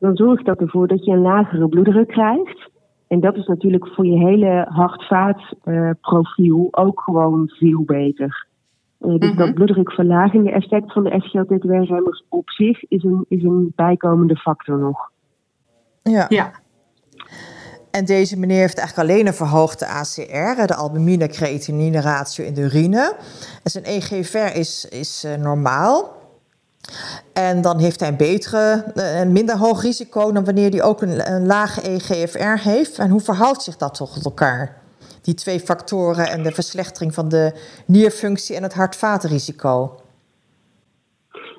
dan 0.00 0.16
zorgt 0.16 0.46
dat 0.46 0.60
ervoor 0.60 0.88
dat 0.88 1.04
je 1.04 1.12
een 1.12 1.20
lagere 1.20 1.68
bloeddruk 1.68 2.08
krijgt. 2.08 2.70
En 3.08 3.20
dat 3.20 3.36
is 3.36 3.46
natuurlijk 3.46 3.88
voor 3.88 4.06
je 4.06 4.18
hele 4.18 4.66
hart-vaatprofiel 4.68 6.58
uh, 6.58 6.84
ook 6.84 7.00
gewoon 7.00 7.48
veel 7.48 7.82
beter. 7.84 8.46
Uh, 9.00 9.10
dus 9.10 9.18
mm 9.18 9.28
-hmm. 9.28 9.36
dat 9.36 9.54
bloeddrukverlagende 9.54 10.50
effect 10.50 10.92
van 10.92 11.04
de 11.04 11.10
SGLT2-remmers 11.10 12.24
op 12.28 12.50
zich 12.50 12.84
is 12.84 13.02
een, 13.02 13.24
is 13.28 13.42
een 13.42 13.72
bijkomende 13.76 14.36
factor 14.36 14.78
nog. 14.78 15.10
Ja. 16.02 16.26
ja. 16.28 16.50
En 17.90 18.04
deze 18.04 18.38
meneer 18.38 18.60
heeft 18.60 18.78
eigenlijk 18.78 19.10
alleen 19.10 19.26
een 19.26 19.34
verhoogde 19.34 19.86
ACR, 19.86 20.66
de 20.66 20.74
albumine-creatinine 20.74 22.00
ratio 22.00 22.44
in 22.44 22.54
de 22.54 22.60
urine. 22.60 23.16
En 23.62 23.70
zijn 23.70 23.84
EGFR 23.84 24.58
is, 24.58 24.88
is 24.90 25.24
uh, 25.24 25.34
normaal. 25.34 26.19
En 27.32 27.62
dan 27.62 27.78
heeft 27.78 28.00
hij 28.00 28.08
een 28.08 28.16
betere, 28.16 28.84
een 28.94 29.26
eh, 29.26 29.32
minder 29.32 29.56
hoog 29.56 29.82
risico 29.82 30.32
dan 30.32 30.44
wanneer 30.44 30.70
hij 30.70 30.82
ook 30.82 31.02
een, 31.02 31.32
een 31.32 31.46
lage 31.46 31.80
EGFR 31.80 32.68
heeft. 32.68 32.98
En 32.98 33.10
hoe 33.10 33.20
verhoudt 33.20 33.62
zich 33.62 33.76
dat 33.76 33.94
toch 33.94 34.12
tot 34.12 34.24
elkaar? 34.24 34.78
Die 35.22 35.34
twee 35.34 35.60
factoren 35.60 36.30
en 36.30 36.42
de 36.42 36.50
verslechtering 36.50 37.14
van 37.14 37.28
de 37.28 37.52
nierfunctie 37.86 38.56
en 38.56 38.62
het 38.62 38.74
hart-vatenrisico. 38.74 40.00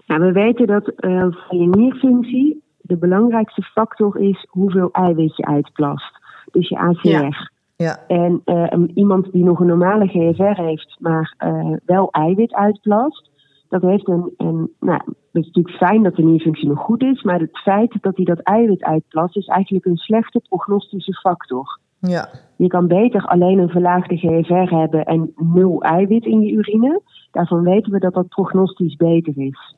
Nou, 0.08 0.22
we 0.22 0.32
weten 0.32 0.68
dat 0.68 0.92
uh, 0.98 1.26
voor 1.30 1.58
je 1.60 1.68
nierfunctie 1.68 2.64
de 2.82 2.98
belangrijkste 2.98 3.62
factor 3.62 4.20
is 4.20 4.48
hoeveel 4.50 4.90
eiwit 4.92 5.38
je 5.38 5.46
uitplast. 5.46 6.20
Dus 6.52 6.70
je 6.70 6.78
ACR. 6.78 7.08
Ja. 7.08 7.50
Ja. 7.76 8.00
En 8.08 8.42
uh, 8.46 8.74
iemand 8.94 9.32
die 9.32 9.44
nog 9.44 9.60
een 9.60 9.68
normale 9.68 10.08
GFR 10.08 10.62
heeft, 10.62 10.98
maar 11.00 11.36
uh, 11.46 11.78
wel 11.86 12.12
eiwit 12.12 12.54
uitplast, 12.54 13.31
dat 13.72 13.82
heeft 13.82 14.08
een, 14.08 14.34
een 14.38 14.72
nou, 14.80 15.02
het 15.06 15.44
is 15.44 15.46
natuurlijk 15.46 15.76
fijn 15.76 16.04
dat 16.04 16.16
de 16.16 16.24
nierfunctie 16.24 16.68
nog 16.68 16.80
goed 16.80 17.04
is, 17.04 17.24
maar 17.24 17.40
het 17.40 17.60
feit 17.60 17.98
dat 18.02 18.16
hij 18.16 18.26
dat 18.26 18.40
eiwit 18.40 18.84
uitplast 18.84 19.38
is 19.38 19.46
eigenlijk 19.46 19.86
een 19.86 19.98
slechte 19.98 20.42
prognostische 20.50 21.14
factor. 21.14 21.80
Ja. 22.00 22.30
Je 22.56 22.68
kan 22.68 22.88
beter 22.88 23.26
alleen 23.26 23.60
een 23.60 23.70
verlaagde 23.70 24.18
GFR 24.18 24.76
hebben 24.76 25.06
en 25.06 25.34
nul 25.36 25.82
eiwit 25.82 26.26
in 26.26 26.42
je 26.42 26.52
urine. 26.52 27.02
Daarvan 27.32 27.64
weten 27.64 27.92
we 27.92 28.00
dat 28.00 28.14
dat 28.14 28.28
prognostisch 28.28 28.96
beter 28.96 29.34
is. 29.38 29.76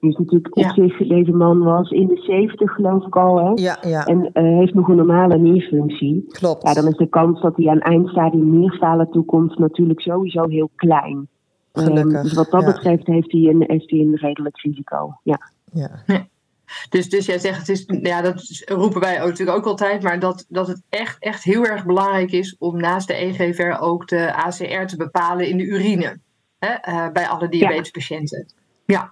Dus 0.00 0.16
natuurlijk 0.16 0.56
op 0.56 0.64
zich, 0.64 0.96
deze 0.96 1.32
man 1.32 1.62
was 1.62 1.90
in 1.90 2.06
de 2.06 2.16
70 2.16 2.74
geloof 2.74 3.06
ik 3.06 3.16
al. 3.16 3.36
Hè? 3.36 3.50
Ja, 3.54 3.76
ja. 3.80 4.06
En 4.06 4.18
uh, 4.18 4.58
heeft 4.58 4.74
nog 4.74 4.88
een 4.88 4.96
normale 4.96 5.38
nierfunctie. 5.38 6.24
Klopt. 6.28 6.62
Ja, 6.62 6.74
dan 6.74 6.88
is 6.88 6.96
de 6.96 7.08
kans 7.08 7.40
dat 7.40 7.56
hij 7.56 7.68
aan 7.68 7.80
eindstadium 7.80 8.58
nierfalen 8.58 9.10
toekomt 9.10 9.58
natuurlijk 9.58 10.00
sowieso 10.00 10.48
heel 10.48 10.70
klein. 10.76 11.28
Gelukkig. 11.72 12.16
Um, 12.16 12.22
dus 12.22 12.32
wat 12.32 12.50
dat 12.50 12.64
betreft 12.64 13.06
heeft 13.06 13.32
hij, 13.32 13.40
een, 13.40 13.64
heeft 13.66 13.90
hij 13.90 14.00
een 14.00 14.16
redelijk 14.16 14.60
risico. 14.60 15.18
Ja. 15.22 15.50
ja. 15.72 15.90
Dus, 16.88 17.08
dus 17.08 17.26
jij 17.26 17.38
zegt, 17.38 17.58
het 17.58 17.68
is, 17.68 17.84
ja, 17.86 18.22
dat 18.22 18.62
roepen 18.64 19.00
wij 19.00 19.18
natuurlijk 19.18 19.58
ook 19.58 19.66
altijd, 19.66 20.02
maar 20.02 20.18
dat, 20.18 20.46
dat 20.48 20.66
het 20.66 20.82
echt, 20.88 21.16
echt 21.18 21.44
heel 21.44 21.64
erg 21.64 21.86
belangrijk 21.86 22.32
is 22.32 22.56
om 22.58 22.76
naast 22.76 23.08
de 23.08 23.14
EGFR 23.14 23.82
ook 23.82 24.08
de 24.08 24.34
ACR 24.34 24.86
te 24.86 24.96
bepalen 24.96 25.48
in 25.48 25.56
de 25.56 25.64
urine. 25.64 26.18
Hè, 26.58 26.92
uh, 26.92 27.12
bij 27.12 27.28
alle 27.28 27.48
diabetespatiënten. 27.48 28.52
Ja. 28.84 29.10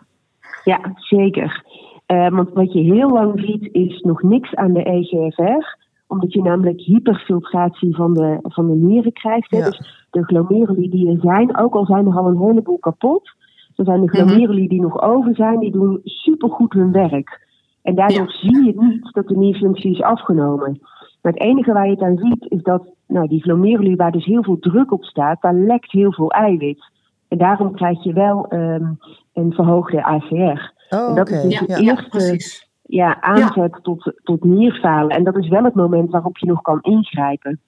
Ja, 0.64 0.92
zeker. 0.94 1.64
Uh, 2.06 2.28
want 2.28 2.52
wat 2.52 2.72
je 2.72 2.80
heel 2.80 3.10
lang 3.10 3.40
ziet, 3.40 3.68
is 3.72 4.00
nog 4.00 4.22
niks 4.22 4.54
aan 4.54 4.72
de 4.72 4.84
EGFR 4.84 5.78
omdat 6.10 6.32
je 6.32 6.42
namelijk 6.42 6.80
hyperfiltratie 6.80 7.94
van 7.96 8.14
de, 8.14 8.38
van 8.42 8.66
de 8.66 8.74
nieren 8.74 9.12
krijgt. 9.12 9.50
Dus 9.50 9.99
de 10.10 10.24
glomeruli 10.24 10.90
die 10.90 11.10
er 11.10 11.20
zijn, 11.20 11.56
ook 11.56 11.74
al 11.74 11.86
zijn 11.86 12.06
er 12.06 12.16
al 12.16 12.26
een 12.26 12.38
heleboel 12.38 12.78
kapot, 12.78 13.30
dan 13.74 13.84
zijn 13.86 14.00
de 14.00 14.06
mhm. 14.06 14.16
glomeruli 14.16 14.68
die 14.68 14.80
nog 14.80 15.02
over 15.02 15.34
zijn, 15.34 15.58
die 15.58 15.72
doen 15.72 16.00
supergoed 16.04 16.72
hun 16.72 16.92
werk. 16.92 17.48
En 17.82 17.94
daardoor 17.94 18.30
zie 18.30 18.64
je 18.64 18.72
niet 18.76 19.12
dat 19.12 19.28
de 19.28 19.36
nierfunctie 19.36 19.90
is 19.90 20.02
afgenomen. 20.02 20.78
Maar 21.22 21.32
het 21.32 21.40
enige 21.42 21.72
waar 21.72 21.84
je 21.84 21.90
het 21.90 22.02
aan 22.02 22.18
ziet, 22.18 22.46
is 22.48 22.62
dat 22.62 22.82
nou, 23.06 23.28
die 23.28 23.42
glomeruli 23.42 23.96
waar 23.96 24.12
dus 24.12 24.24
heel 24.24 24.42
veel 24.42 24.58
druk 24.58 24.92
op 24.92 25.04
staat, 25.04 25.42
daar 25.42 25.54
lekt 25.54 25.92
heel 25.92 26.12
veel 26.12 26.30
eiwit. 26.30 26.90
En 27.28 27.38
daarom 27.38 27.74
krijg 27.74 28.02
je 28.04 28.12
wel 28.12 28.52
um, 28.52 28.98
een 29.32 29.52
verhoogde 29.52 30.04
ACR. 30.04 30.72
Oh, 30.90 31.08
en 31.08 31.14
dat 31.14 31.28
is 31.30 31.42
dus 31.42 31.58
ja, 31.66 31.76
eerste 31.76 32.40
ja, 32.82 33.20
aanzet 33.20 33.78
Tot, 33.82 34.12
tot 34.22 34.44
nierfalen. 34.44 35.16
En 35.16 35.24
dat 35.24 35.36
is 35.36 35.48
wel 35.48 35.64
het 35.64 35.74
moment 35.74 36.10
waarop 36.10 36.38
je 36.38 36.46
nog 36.46 36.62
kan 36.62 36.78
ingrijpen. 36.80 37.60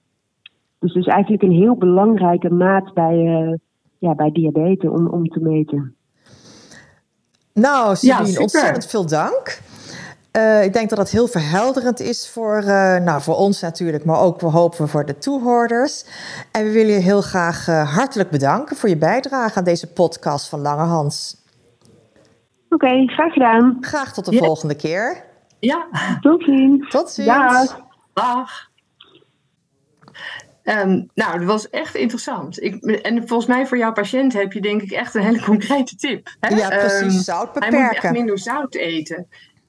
Dus 0.83 0.93
dus 0.93 1.07
eigenlijk 1.07 1.43
een 1.43 1.53
heel 1.53 1.77
belangrijke 1.77 2.51
maat 2.51 2.95
bij, 2.95 3.15
uh, 3.15 3.55
ja, 3.99 4.15
bij 4.15 4.31
diabetes 4.31 4.91
om, 4.91 5.09
om 5.09 5.29
te 5.29 5.41
meten. 5.41 5.97
Nou, 7.55 7.97
Sabine, 7.97 8.41
ontzettend 8.41 8.87
veel 8.87 9.07
dank. 9.07 9.61
Uh, 10.37 10.65
ik 10.65 10.73
denk 10.73 10.89
dat 10.89 10.99
het 10.99 11.11
heel 11.11 11.27
verhelderend 11.27 12.01
is 12.01 12.29
voor, 12.29 12.63
uh, 12.63 12.97
nou, 12.97 13.23
voor 13.23 13.37
ons 13.37 13.61
natuurlijk, 13.61 14.05
maar 14.05 14.21
ook 14.21 14.41
we 14.41 14.47
hopen 14.47 14.89
voor 14.89 15.07
de 15.07 15.19
toehoorders. 15.19 16.05
En 16.53 16.65
we 16.65 16.73
willen 16.73 16.93
je 16.93 17.01
heel 17.01 17.23
graag 17.23 17.69
uh, 17.69 17.95
hartelijk 17.95 18.31
bedanken 18.31 18.77
voor 18.77 18.89
je 18.89 18.97
bijdrage 18.97 19.59
aan 19.59 19.65
deze 19.65 19.93
podcast 19.93 20.49
van 20.49 20.61
Lange 20.61 20.85
Hans. 20.85 21.37
Oké, 22.69 22.85
okay, 22.87 23.07
graag 23.07 23.33
gedaan. 23.33 23.77
Graag 23.81 24.13
tot 24.13 24.25
de 24.25 24.37
volgende 24.37 24.75
keer. 24.77 25.25
Ja. 25.59 25.87
Tot 26.21 26.43
ziens. 26.43 26.89
Tot 26.89 27.11
ziens. 27.11 27.27
Dag. 27.27 27.81
Dag. 28.13 28.71
Um, 30.65 31.11
nou, 31.15 31.39
dat 31.39 31.47
was 31.47 31.71
echt 31.71 31.95
interessant. 31.95 32.63
Ik, 32.63 32.85
en 32.85 33.29
volgens 33.29 33.49
mij 33.49 33.67
voor 33.67 33.79
jouw 33.79 33.93
patiënt 33.93 34.33
heb 34.33 34.53
je 34.53 34.61
denk 34.61 34.83
ik 34.83 34.91
echt 34.91 35.15
een 35.15 35.23
hele 35.23 35.43
concrete 35.51 35.97
tip. 35.97 36.37
Hè? 36.41 36.57
Ja, 36.57 36.69
precies. 36.69 37.15
Um, 37.15 37.23
zout 37.23 37.53
beperken. 37.53 37.79
Hij 37.79 37.87
moet 37.87 37.97
echt 37.97 38.13
minder 38.13 38.39
zout 38.39 38.75
eten. 38.75 39.27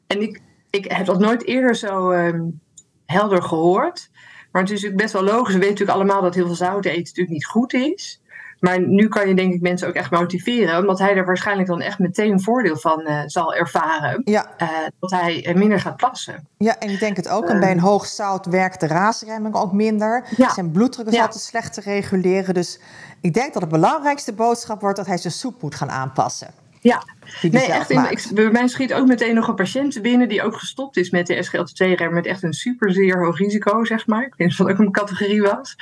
En 0.07 0.21
ik, 0.21 0.41
ik 0.69 0.91
heb 0.91 1.05
dat 1.05 1.19
nooit 1.19 1.45
eerder 1.45 1.75
zo 1.75 2.11
um, 2.11 2.59
helder 3.05 3.43
gehoord. 3.43 4.09
Maar 4.51 4.61
het 4.61 4.71
is 4.71 4.81
natuurlijk 4.81 5.01
best 5.01 5.13
wel 5.13 5.23
logisch. 5.23 5.53
We 5.53 5.59
weten 5.59 5.69
natuurlijk 5.69 5.97
allemaal 5.97 6.21
dat 6.21 6.35
heel 6.35 6.45
veel 6.45 6.55
zout 6.55 6.85
eten 6.85 6.99
natuurlijk 6.99 7.29
niet 7.29 7.45
goed 7.45 7.73
is. 7.73 8.21
Maar 8.63 8.87
nu 8.87 9.07
kan 9.07 9.27
je 9.27 9.35
denk 9.35 9.53
ik 9.53 9.61
mensen 9.61 9.87
ook 9.87 9.93
echt 9.93 10.11
motiveren, 10.11 10.79
omdat 10.79 10.99
hij 10.99 11.15
er 11.15 11.25
waarschijnlijk 11.25 11.67
dan 11.67 11.81
echt 11.81 11.99
meteen 11.99 12.31
een 12.31 12.41
voordeel 12.41 12.77
van 12.77 13.01
uh, 13.07 13.21
zal 13.25 13.53
ervaren. 13.53 14.21
Ja. 14.25 14.47
Uh, 14.61 14.69
dat 14.99 15.11
hij 15.11 15.53
minder 15.55 15.79
gaat 15.79 15.95
plassen. 15.95 16.47
Ja, 16.57 16.79
en 16.79 16.89
ik 16.89 16.99
denk 16.99 17.15
het 17.15 17.29
ook. 17.29 17.49
En 17.49 17.59
bij 17.59 17.71
een 17.71 17.79
hoog 17.79 18.05
zout 18.05 18.45
werkt 18.45 18.79
de 18.79 18.87
raasremming 18.87 19.55
ook 19.55 19.71
minder. 19.71 20.25
Ja. 20.37 20.53
Zijn 20.53 20.71
bloeddruk 20.71 21.07
is 21.07 21.13
ja. 21.13 21.21
altijd 21.21 21.43
slecht 21.43 21.73
te 21.73 21.81
reguleren. 21.81 22.53
Dus 22.53 22.79
ik 23.21 23.33
denk 23.33 23.53
dat 23.53 23.61
het 23.61 23.71
belangrijkste 23.71 24.33
boodschap 24.33 24.81
wordt 24.81 24.97
dat 24.97 25.07
hij 25.07 25.17
zijn 25.17 25.33
soep 25.33 25.61
moet 25.61 25.75
gaan 25.75 25.91
aanpassen. 25.91 26.47
Ja, 26.83 27.03
nee, 27.41 27.65
echt 27.65 27.89
in, 27.89 28.11
ik, 28.11 28.29
bij 28.33 28.51
mij 28.51 28.67
schiet 28.67 28.93
ook 28.93 29.07
meteen 29.07 29.35
nog 29.35 29.47
een 29.47 29.55
patiënt 29.55 30.01
binnen 30.01 30.29
die 30.29 30.43
ook 30.43 30.57
gestopt 30.57 30.97
is 30.97 31.09
met 31.09 31.27
de 31.27 31.45
SGLT2-rem 31.45 32.13
met 32.13 32.25
echt 32.25 32.43
een 32.43 32.53
super 32.53 32.91
zeer 32.91 33.23
hoog 33.23 33.37
risico, 33.37 33.85
zeg 33.85 34.07
maar. 34.07 34.25
Ik 34.25 34.33
weet 34.35 34.47
niet 34.47 34.59
of 34.59 34.65
dat 34.65 34.75
ook 34.75 34.85
een 34.85 34.91
categorie 34.91 35.41
was. 35.41 35.75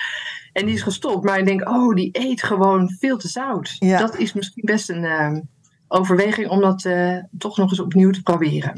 En 0.53 0.65
die 0.65 0.75
is 0.75 0.81
gestopt, 0.81 1.24
maar 1.24 1.39
ik 1.39 1.46
denk, 1.46 1.70
oh, 1.70 1.96
die 1.96 2.10
eet 2.12 2.43
gewoon 2.43 2.89
veel 3.00 3.17
te 3.17 3.27
zout. 3.27 3.75
Ja. 3.79 4.00
Dat 4.00 4.17
is 4.17 4.34
misschien 4.34 4.65
best 4.65 4.89
een 4.89 5.03
uh, 5.03 5.38
overweging 5.88 6.50
om 6.50 6.62
dat 6.62 6.84
uh, 6.84 7.17
toch 7.38 7.58
nog 7.58 7.70
eens 7.70 7.79
opnieuw 7.79 8.12
te 8.12 8.24
proberen. 8.24 8.74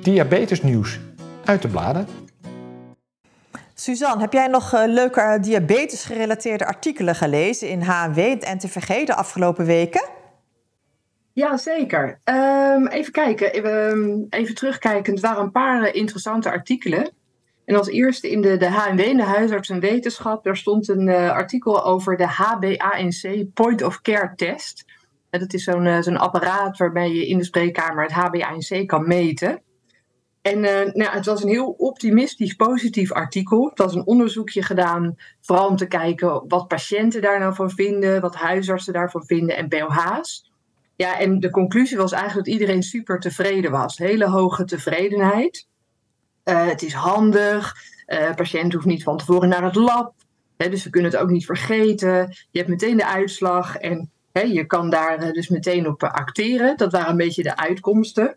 Diabetesnieuws 0.00 0.98
uit 1.44 1.62
de 1.62 1.68
bladen. 1.68 2.06
Suzanne, 3.74 4.20
heb 4.20 4.32
jij 4.32 4.46
nog 4.46 4.74
uh, 4.74 4.82
leuke 4.86 5.38
diabetes-gerelateerde 5.40 6.66
artikelen 6.66 7.14
gelezen 7.14 7.68
in 7.68 7.82
HNW 7.82 8.18
en 8.18 8.56
NTVG 8.56 9.06
de 9.06 9.14
afgelopen 9.14 9.64
weken? 9.64 10.20
Ja, 11.32 11.56
zeker. 11.56 12.20
Um, 12.24 12.86
even 12.86 13.12
kijken. 13.12 13.52
Even, 13.52 14.26
even 14.30 14.54
terugkijken. 14.54 15.14
Er 15.14 15.20
waren 15.20 15.42
een 15.42 15.50
paar 15.50 15.94
interessante 15.94 16.50
artikelen. 16.50 17.12
En 17.64 17.76
als 17.76 17.88
eerste 17.88 18.30
in 18.30 18.40
de, 18.40 18.56
de 18.56 18.70
HNW, 18.70 19.16
de 19.16 19.22
Huisarts 19.22 19.68
en 19.68 19.80
Wetenschap, 19.80 20.44
daar 20.44 20.56
stond 20.56 20.88
een 20.88 21.06
uh, 21.06 21.30
artikel 21.30 21.84
over 21.84 22.16
de 22.16 22.28
HbA1c 22.28 23.52
Point 23.54 23.82
of 23.82 24.00
Care 24.00 24.32
Test. 24.36 24.84
En 25.30 25.40
dat 25.40 25.52
is 25.52 25.64
zo'n 25.64 26.02
zo'n 26.02 26.16
apparaat 26.16 26.76
waarbij 26.76 27.10
je 27.10 27.26
in 27.26 27.38
de 27.38 27.44
spreekkamer 27.44 28.04
het 28.04 28.12
HbA1c 28.12 28.84
kan 28.86 29.06
meten. 29.06 29.62
En 30.42 30.60
nou, 30.60 31.04
het 31.10 31.26
was 31.26 31.42
een 31.42 31.48
heel 31.48 31.70
optimistisch, 31.70 32.54
positief 32.54 33.12
artikel. 33.12 33.68
Het 33.68 33.78
was 33.78 33.94
een 33.94 34.06
onderzoekje 34.06 34.62
gedaan, 34.62 35.16
vooral 35.40 35.68
om 35.68 35.76
te 35.76 35.86
kijken 35.86 36.44
wat 36.48 36.68
patiënten 36.68 37.22
daar 37.22 37.38
nou 37.38 37.54
van 37.54 37.70
vinden, 37.70 38.20
wat 38.20 38.34
huisartsen 38.34 38.92
daarvan 38.92 39.24
vinden 39.24 39.56
en 39.56 39.68
POH's. 39.68 40.51
Ja, 40.96 41.18
en 41.18 41.40
de 41.40 41.50
conclusie 41.50 41.96
was 41.96 42.12
eigenlijk 42.12 42.44
dat 42.44 42.54
iedereen 42.54 42.82
super 42.82 43.20
tevreden 43.20 43.70
was. 43.70 43.98
Hele 43.98 44.28
hoge 44.28 44.64
tevredenheid. 44.64 45.66
Uh, 46.44 46.66
het 46.66 46.82
is 46.82 46.92
handig. 46.92 47.76
Uh, 48.06 48.34
patiënt 48.34 48.72
hoeft 48.72 48.86
niet 48.86 49.02
van 49.02 49.16
tevoren 49.16 49.48
naar 49.48 49.64
het 49.64 49.74
lab. 49.74 50.14
Hè, 50.56 50.68
dus 50.68 50.84
we 50.84 50.90
kunnen 50.90 51.10
het 51.10 51.20
ook 51.20 51.30
niet 51.30 51.46
vergeten. 51.46 52.36
Je 52.50 52.58
hebt 52.58 52.68
meteen 52.68 52.96
de 52.96 53.06
uitslag 53.06 53.76
en 53.76 54.10
hè, 54.32 54.40
je 54.40 54.66
kan 54.66 54.90
daar 54.90 55.24
uh, 55.24 55.30
dus 55.30 55.48
meteen 55.48 55.88
op 55.88 56.02
acteren. 56.02 56.76
Dat 56.76 56.92
waren 56.92 57.10
een 57.10 57.16
beetje 57.16 57.42
de 57.42 57.56
uitkomsten. 57.56 58.36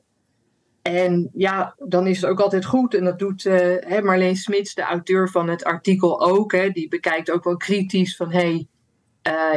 En 0.81 1.29
ja, 1.33 1.75
dan 1.77 2.07
is 2.07 2.21
het 2.21 2.29
ook 2.29 2.39
altijd 2.39 2.65
goed. 2.65 2.93
En 2.93 3.03
dat 3.03 3.19
doet 3.19 3.43
hè, 3.43 4.01
Marleen 4.01 4.35
Smits, 4.35 4.73
de 4.73 4.81
auteur 4.81 5.29
van 5.29 5.49
het 5.49 5.63
artikel 5.63 6.21
ook. 6.21 6.51
Hè, 6.51 6.69
die 6.69 6.87
bekijkt 6.87 7.31
ook 7.31 7.43
wel 7.43 7.57
kritisch 7.57 8.15
van... 8.15 8.31
Hey, 8.31 8.67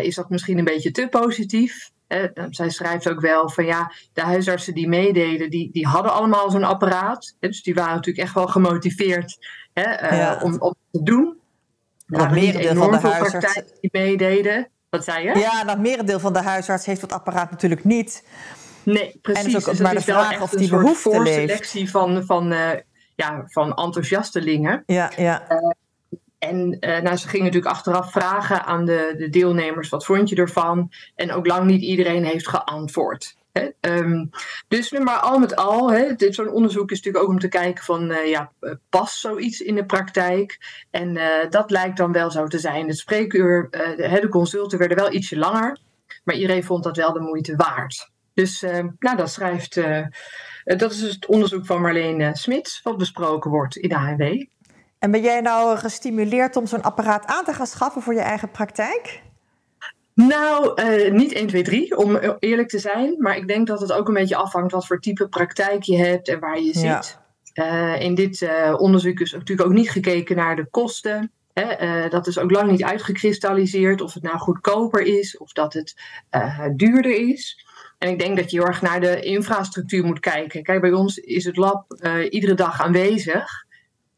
is 0.03 0.15
dat 0.15 0.31
misschien 0.31 0.59
een 0.59 0.65
beetje 0.65 0.91
te 0.91 1.07
positief? 1.11 1.91
Zij 2.51 2.71
schrijft 2.71 3.09
ook 3.11 3.21
wel 3.21 3.51
van 3.51 3.65
ja, 3.65 3.93
de 4.13 4.21
huisartsen 4.21 4.75
die 4.75 4.89
meededen, 4.89 5.51
die, 5.51 5.73
die 5.73 5.87
hadden 5.87 6.13
allemaal 6.13 6.51
zo'n 6.51 6.65
apparaat. 6.65 7.37
dus 7.41 7.63
die 7.63 7.75
waren 7.75 7.95
natuurlijk 7.95 8.25
echt 8.25 8.35
wel 8.35 8.47
gemotiveerd 8.47 9.39
hè, 9.73 10.13
uh, 10.13 10.43
om, 10.43 10.57
om 10.59 10.75
te 10.91 11.03
doen. 11.03 11.37
Er 12.07 12.19
waren 12.19 12.41
niet 12.41 12.55
enorm 12.55 13.01
veel 13.01 13.11
praktijken 13.11 13.65
die 13.81 13.91
meededen. 13.93 14.69
Wat 14.91 15.05
zei 15.05 15.25
je? 15.25 15.39
Ja, 15.39 15.65
dat 15.65 15.79
merendeel 15.79 16.21
van 16.21 16.33
de 16.33 16.43
huisarts 16.43 16.87
heeft 16.87 17.01
dat 17.01 17.13
apparaat 17.13 17.51
natuurlijk 17.51 17.85
niet. 17.85 18.25
Nee, 18.83 19.19
precies. 19.23 19.45
En 19.45 19.51
het 19.51 19.63
is 19.63 19.69
ook 19.69 19.71
dus 19.71 19.81
maar 19.81 19.95
de 19.95 20.01
vraag 20.01 20.43
of 20.43 20.51
die 20.51 20.69
behoefte 20.69 21.21
leeft. 21.21 21.51
selectie 21.51 21.91
van, 21.91 22.25
van, 22.25 22.53
uh, 22.53 22.71
ja, 23.15 23.45
van 23.47 23.75
enthousiastelingen. 23.75 24.83
Ja, 24.87 25.13
ja. 25.17 25.43
Uh, 25.53 25.71
en 26.39 26.77
uh, 26.81 26.99
nou, 27.01 27.17
ze 27.17 27.29
gingen 27.29 27.47
natuurlijk 27.47 27.75
achteraf 27.75 28.13
vragen 28.13 28.65
aan 28.65 28.85
de, 28.85 29.15
de, 29.17 29.29
deelnemers: 29.29 29.89
wat 29.89 30.05
vond 30.05 30.29
je 30.29 30.37
ervan? 30.37 30.93
En 31.15 31.33
ook 31.33 31.47
lang 31.47 31.67
niet 31.67 31.83
iedereen 31.83 32.25
heeft 32.25 32.49
geantwoord. 32.49 33.37
Hè? 33.53 33.69
Um, 33.81 34.31
dus 34.69 34.91
maar 34.91 35.19
al 35.19 35.39
met 35.39 35.57
al, 35.57 35.93
zo'n 36.19 36.51
onderzoek 36.51 36.91
is 36.91 36.97
natuurlijk 36.97 37.25
ook 37.25 37.31
om 37.31 37.39
te 37.39 37.49
kijken 37.49 37.85
van, 37.85 38.11
uh, 38.11 38.29
ja, 38.29 38.53
past 38.89 39.19
zoiets 39.19 39.61
in 39.61 39.75
de 39.75 39.85
praktijk? 39.85 40.59
En 40.91 41.17
uh, 41.17 41.25
dat 41.51 41.71
lijkt 41.71 41.97
dan 41.97 42.13
wel 42.13 42.31
zo 42.31 42.47
te 42.47 42.59
zijn. 42.59 42.89
Het 42.89 42.99
spreekuur, 42.99 43.69
de, 43.71 44.19
de 44.21 44.29
consulten 44.29 44.79
werden 44.79 44.97
wel 44.97 45.13
ietsje 45.13 45.39
langer, 45.39 45.79
maar 46.25 46.35
iedereen 46.35 46.65
vond 46.65 46.85
dat 46.85 46.97
wel 46.97 47.13
de 47.13 47.21
moeite 47.21 47.57
waard. 47.57 48.11
Dus 48.35 48.61
nou, 48.99 49.17
dat 49.17 49.31
schrijft, 49.31 49.75
dat 50.65 50.93
is 50.93 51.01
het 51.01 51.27
onderzoek 51.27 51.67
van 51.67 51.81
Marleen 51.81 52.37
Smits, 52.37 52.81
wat 52.83 52.97
besproken 52.97 53.51
wordt 53.51 53.77
in 53.77 53.89
de 53.89 53.97
ANW. 53.97 54.47
En 54.99 55.11
ben 55.11 55.23
jij 55.23 55.41
nou 55.41 55.77
gestimuleerd 55.77 56.57
om 56.57 56.67
zo'n 56.67 56.83
apparaat 56.83 57.27
aan 57.27 57.45
te 57.45 57.53
gaan 57.53 57.67
schaffen 57.67 58.03
voor 58.03 58.15
je 58.15 58.21
eigen 58.21 58.51
praktijk? 58.51 59.23
Nou, 60.15 60.83
uh, 60.83 61.13
niet 61.13 61.33
1, 61.33 61.47
2, 61.47 61.63
3, 61.63 61.97
om 61.97 62.17
eerlijk 62.39 62.69
te 62.69 62.79
zijn. 62.79 63.15
Maar 63.19 63.37
ik 63.37 63.49
denk 63.49 63.67
dat 63.67 63.81
het 63.81 63.93
ook 63.93 64.09
een 64.09 64.15
beetje 64.15 64.37
afhangt 64.37 64.73
wat 64.73 64.87
voor 64.87 65.01
type 65.01 65.29
praktijk 65.29 65.83
je 65.83 65.97
hebt 65.97 66.29
en 66.29 66.41
waar 66.41 66.61
je 66.61 66.79
ja. 66.79 67.03
zit. 67.03 67.19
Uh, 67.55 68.01
in 68.01 68.15
dit 68.15 68.41
uh, 68.41 68.75
onderzoek 68.79 69.21
is 69.21 69.33
natuurlijk 69.33 69.69
ook 69.69 69.75
niet 69.75 69.91
gekeken 69.91 70.37
naar 70.37 70.57
de 70.57 70.67
kosten. 70.71 71.33
Hè? 71.53 72.09
dat 72.09 72.27
is 72.27 72.39
ook 72.39 72.51
lang 72.51 72.71
niet 72.71 72.85
uitgekristalliseerd 72.85 74.01
of 74.01 74.15
het 74.15 74.23
nou 74.23 74.39
goedkoper 74.39 75.01
is 75.01 75.37
of 75.37 75.53
dat 75.53 75.73
het 75.73 75.95
duurder 76.77 77.29
is. 77.29 77.67
En 77.99 78.09
ik 78.09 78.19
denk 78.19 78.37
dat 78.37 78.51
je 78.51 78.59
heel 78.59 78.67
erg 78.67 78.83
naar 78.83 79.01
de 79.01 79.21
infrastructuur 79.21 80.05
moet 80.05 80.21
kijken. 80.21 80.63
Kijk, 80.63 80.81
bij 80.81 80.93
ons 80.93 81.17
is 81.17 81.45
het 81.45 81.57
lab 81.57 81.85
iedere 82.31 82.55
dag 82.55 82.81
aanwezig. 82.81 83.67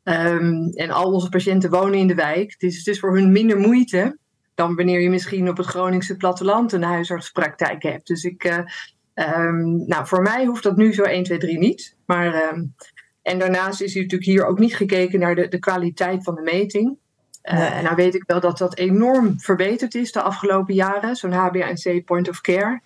Um, 0.05 0.71
en 0.75 0.91
al 0.91 1.13
onze 1.13 1.29
patiënten 1.29 1.71
wonen 1.71 1.99
in 1.99 2.07
de 2.07 2.15
wijk. 2.15 2.59
Dus 2.59 2.79
het 2.79 2.87
is 2.87 3.01
voor 3.01 3.17
hun 3.17 3.33
minder 3.33 3.59
moeite 3.59 4.19
dan 4.61 4.77
wanneer 4.77 5.01
je 5.01 5.11
misschien 5.11 5.49
op 5.49 5.57
het 5.57 5.67
Groningse 5.67 6.17
platteland 6.17 6.73
een 6.73 6.83
huisartspraktijk 6.83 7.83
hebt. 7.83 8.07
Dus 8.07 8.25
ik, 8.25 8.45
uh, 8.45 8.59
um, 9.15 9.87
nou, 9.87 10.07
voor 10.07 10.23
mij 10.23 10.45
hoeft 10.45 10.63
dat 10.63 10.77
nu 10.77 10.95
zo 10.95 11.03
1, 11.03 11.23
2, 11.23 11.39
3 11.39 11.59
niet. 11.59 11.97
Maar, 12.07 12.53
um, 12.53 12.75
en 13.23 13.39
daarnaast 13.39 13.81
is 13.81 13.95
natuurlijk 13.95 14.25
hier 14.25 14.47
ook 14.47 14.59
niet 14.59 14.77
gekeken 14.77 15.21
naar 15.21 15.35
de, 15.35 15.49
de 15.49 15.59
kwaliteit 15.59 16.25
van 16.25 16.35
de 16.35 16.43
meting. 16.43 16.97
Uh, 17.43 17.59
nee. 17.59 17.69
En 17.69 17.85
nou 17.85 17.97
weet 17.97 18.15
ik 18.15 18.25
wel 18.27 18.41
dat 18.41 18.59
dat 18.59 18.77
enorm 18.77 19.41
verbeterd 19.41 19.95
is 19.95 20.13
de 20.13 20.23
afgelopen 20.23 20.75
jaren, 20.75 21.17
zo'n 21.17 21.33
HbA1c 21.33 22.05
point 22.05 22.29
of 22.29 22.41
care. 22.41 22.81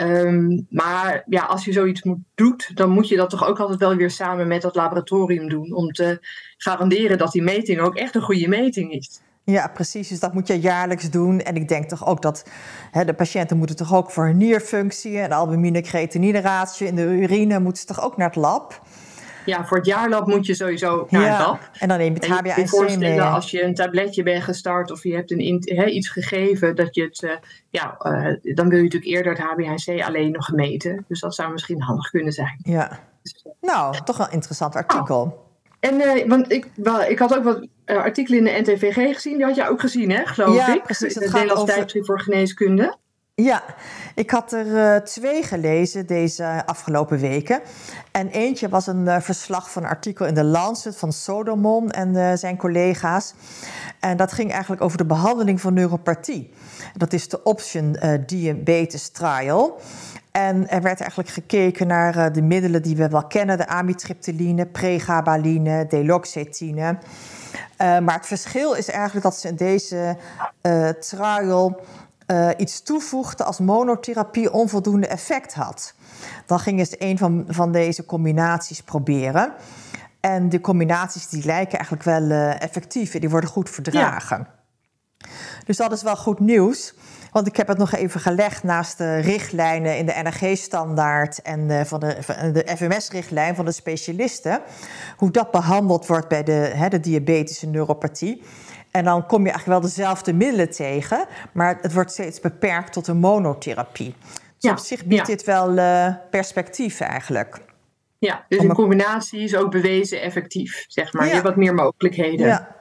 Um, 0.00 0.66
maar 0.70 1.22
ja, 1.26 1.42
als 1.42 1.64
je 1.64 1.72
zoiets 1.72 2.02
moet, 2.02 2.18
doet, 2.34 2.76
dan 2.76 2.90
moet 2.90 3.08
je 3.08 3.16
dat 3.16 3.30
toch 3.30 3.46
ook 3.48 3.58
altijd 3.60 3.78
wel 3.78 3.94
weer 3.94 4.10
samen 4.10 4.48
met 4.48 4.62
dat 4.62 4.74
laboratorium 4.74 5.48
doen. 5.48 5.74
Om 5.74 5.92
te 5.92 6.18
garanderen 6.56 7.18
dat 7.18 7.32
die 7.32 7.42
meting 7.42 7.80
ook 7.80 7.96
echt 7.96 8.14
een 8.14 8.22
goede 8.22 8.48
meting 8.48 8.92
is. 8.92 9.20
Ja, 9.44 9.68
precies. 9.68 10.08
Dus 10.08 10.20
dat 10.20 10.34
moet 10.34 10.46
je 10.46 10.60
jaarlijks 10.60 11.10
doen. 11.10 11.40
En 11.40 11.56
ik 11.56 11.68
denk 11.68 11.88
toch 11.88 12.06
ook 12.06 12.22
dat 12.22 12.44
hè, 12.90 13.04
de 13.04 13.14
patiënten 13.14 13.56
moeten 13.56 13.76
toch 13.76 13.94
ook 13.94 14.10
voor 14.10 14.24
hun 14.24 14.36
nierfunctie 14.36 15.18
en 15.18 15.32
albumine-creatinine 15.32 16.40
ratio 16.40 16.86
in 16.86 16.94
de 16.94 17.02
urine 17.02 17.60
moeten 17.60 17.80
ze 17.80 17.86
toch 17.86 18.02
ook 18.02 18.16
naar 18.16 18.26
het 18.26 18.36
lab 18.36 18.82
ja, 19.48 19.64
voor 19.64 19.76
het 19.76 19.86
jaarlab 19.86 20.26
moet 20.26 20.46
je 20.46 20.54
sowieso 20.54 21.06
naar 21.10 21.22
ja, 21.22 21.36
het 21.36 21.46
lab. 21.46 21.70
En 21.78 21.88
dan 21.88 21.98
neem 21.98 22.14
je 22.14 22.26
het 22.26 22.68
HbA1c 22.92 22.98
mee. 22.98 23.22
als 23.22 23.50
je 23.50 23.62
een 23.62 23.74
tabletje 23.74 24.22
bent 24.22 24.42
gestart 24.42 24.90
of 24.90 25.02
je 25.02 25.14
hebt 25.14 25.30
een, 25.30 25.62
he, 25.64 25.84
iets 25.84 26.08
gegeven, 26.08 26.76
dat 26.76 26.94
je 26.94 27.02
het, 27.02 27.22
uh, 27.22 27.30
ja, 27.70 27.98
uh, 28.02 28.54
dan 28.54 28.68
wil 28.68 28.78
je 28.78 28.84
natuurlijk 28.84 29.04
eerder 29.04 29.32
het 29.32 29.40
HbA1c 29.40 30.04
alleen 30.04 30.30
nog 30.30 30.52
meten. 30.52 31.04
Dus 31.08 31.20
dat 31.20 31.34
zou 31.34 31.52
misschien 31.52 31.82
handig 31.82 32.10
kunnen 32.10 32.32
zijn. 32.32 32.60
Ja. 32.62 33.00
Dus, 33.22 33.44
nou, 33.60 33.96
toch 34.04 34.16
wel 34.16 34.26
een 34.26 34.32
interessant 34.32 34.74
artikel. 34.74 35.20
Oh. 35.20 35.46
En, 35.80 35.94
uh, 35.94 36.28
want 36.28 36.52
ik, 36.52 36.70
wel, 36.74 37.02
ik 37.02 37.18
had 37.18 37.36
ook 37.36 37.44
wat 37.44 37.66
artikelen 37.84 38.38
in 38.38 38.64
de 38.64 38.72
NTVG 38.72 39.14
gezien. 39.14 39.36
Die 39.36 39.44
had 39.44 39.56
jij 39.56 39.68
ook 39.68 39.80
gezien, 39.80 40.10
hè, 40.10 40.26
geloof 40.26 40.54
ja, 40.54 40.74
ik? 40.74 40.82
Precies, 40.82 41.14
het 41.14 41.32
Nederlands 41.32 41.78
over... 41.78 42.04
voor 42.04 42.20
geneeskunde. 42.20 42.96
Ja, 43.42 43.62
ik 44.14 44.30
had 44.30 44.52
er 44.52 44.66
uh, 44.66 44.96
twee 44.96 45.42
gelezen 45.42 46.06
deze 46.06 46.62
afgelopen 46.66 47.18
weken. 47.18 47.60
En 48.12 48.28
eentje 48.28 48.68
was 48.68 48.86
een 48.86 49.04
uh, 49.04 49.20
verslag 49.20 49.70
van 49.70 49.82
een 49.82 49.88
artikel 49.88 50.26
in 50.26 50.34
de 50.34 50.44
Lancet 50.44 50.96
van 50.96 51.12
Sodomon 51.12 51.90
en 51.90 52.14
uh, 52.14 52.32
zijn 52.34 52.56
collega's. 52.56 53.34
En 54.00 54.16
dat 54.16 54.32
ging 54.32 54.52
eigenlijk 54.52 54.82
over 54.82 54.98
de 54.98 55.04
behandeling 55.04 55.60
van 55.60 55.74
neuropathie. 55.74 56.50
Dat 56.96 57.12
is 57.12 57.28
de 57.28 57.42
Option 57.42 57.96
Diabetes 58.26 59.08
Trial. 59.08 59.80
En 60.30 60.68
er 60.68 60.82
werd 60.82 61.00
eigenlijk 61.00 61.30
gekeken 61.30 61.86
naar 61.86 62.32
de 62.32 62.42
middelen 62.42 62.82
die 62.82 62.96
we 62.96 63.08
wel 63.08 63.26
kennen: 63.26 63.56
de 63.58 63.66
amitriptyline, 63.66 64.66
pregabaline, 64.66 65.86
deloxetine. 65.86 66.98
maar 67.78 68.14
het 68.14 68.26
verschil 68.26 68.72
is 68.72 68.88
eigenlijk 68.88 69.24
dat 69.24 69.36
ze 69.36 69.48
in 69.48 69.56
deze 69.56 70.16
trial 71.00 71.80
uh, 72.30 72.50
iets 72.56 72.82
toevoegde 72.82 73.44
als 73.44 73.58
monotherapie 73.58 74.52
onvoldoende 74.52 75.06
effect 75.06 75.54
had. 75.54 75.94
Dan 76.46 76.60
gingen 76.60 76.86
ze 76.86 76.96
een 76.98 77.18
van, 77.18 77.44
van 77.48 77.72
deze 77.72 78.04
combinaties 78.04 78.82
proberen. 78.82 79.52
En 80.20 80.48
de 80.48 80.60
combinaties 80.60 81.28
die 81.28 81.44
lijken 81.44 81.78
eigenlijk 81.78 82.02
wel 82.02 82.22
uh, 82.22 82.62
effectief 82.62 83.14
en 83.14 83.20
die 83.20 83.30
worden 83.30 83.50
goed 83.50 83.70
verdragen. 83.70 84.48
Ja. 84.48 85.28
Dus 85.64 85.76
dat 85.76 85.92
is 85.92 86.02
wel 86.02 86.16
goed 86.16 86.38
nieuws. 86.38 86.94
Want 87.38 87.50
ik 87.50 87.56
heb 87.56 87.68
het 87.68 87.78
nog 87.78 87.92
even 87.92 88.20
gelegd 88.20 88.62
naast 88.62 88.98
de 88.98 89.16
richtlijnen 89.16 89.98
in 89.98 90.06
de 90.06 90.20
NRG-standaard 90.22 91.42
en 91.42 91.66
de, 91.66 91.84
van 91.84 92.00
de, 92.00 92.16
van 92.20 92.52
de 92.52 92.76
FMS-richtlijn 92.76 93.54
van 93.54 93.64
de 93.64 93.72
specialisten. 93.72 94.60
Hoe 95.16 95.30
dat 95.30 95.50
behandeld 95.50 96.06
wordt 96.06 96.28
bij 96.28 96.42
de, 96.42 96.52
hè, 96.52 96.88
de 96.88 97.00
diabetische 97.00 97.66
neuropathie. 97.66 98.42
En 98.90 99.04
dan 99.04 99.26
kom 99.26 99.44
je 99.44 99.50
eigenlijk 99.50 99.80
wel 99.80 99.90
dezelfde 99.90 100.32
middelen 100.32 100.70
tegen, 100.70 101.26
maar 101.52 101.78
het 101.80 101.92
wordt 101.92 102.10
steeds 102.10 102.40
beperkt 102.40 102.92
tot 102.92 103.06
een 103.06 103.18
monotherapie. 103.18 104.14
Dus 104.22 104.34
ja, 104.58 104.70
op 104.70 104.78
zich 104.78 105.04
biedt 105.04 105.26
ja. 105.26 105.34
dit 105.34 105.44
wel 105.44 105.76
uh, 105.76 106.14
perspectief 106.30 107.00
eigenlijk. 107.00 107.60
Ja, 108.18 108.44
dus 108.48 108.62
een 108.62 108.74
combinatie 108.74 109.40
is 109.40 109.56
ook 109.56 109.70
bewezen 109.70 110.22
effectief, 110.22 110.84
zeg 110.88 111.12
maar. 111.12 111.22
Ja. 111.22 111.28
Je 111.28 111.34
hebt 111.34 111.46
wat 111.46 111.56
meer 111.56 111.74
mogelijkheden. 111.74 112.46
Ja. 112.46 112.76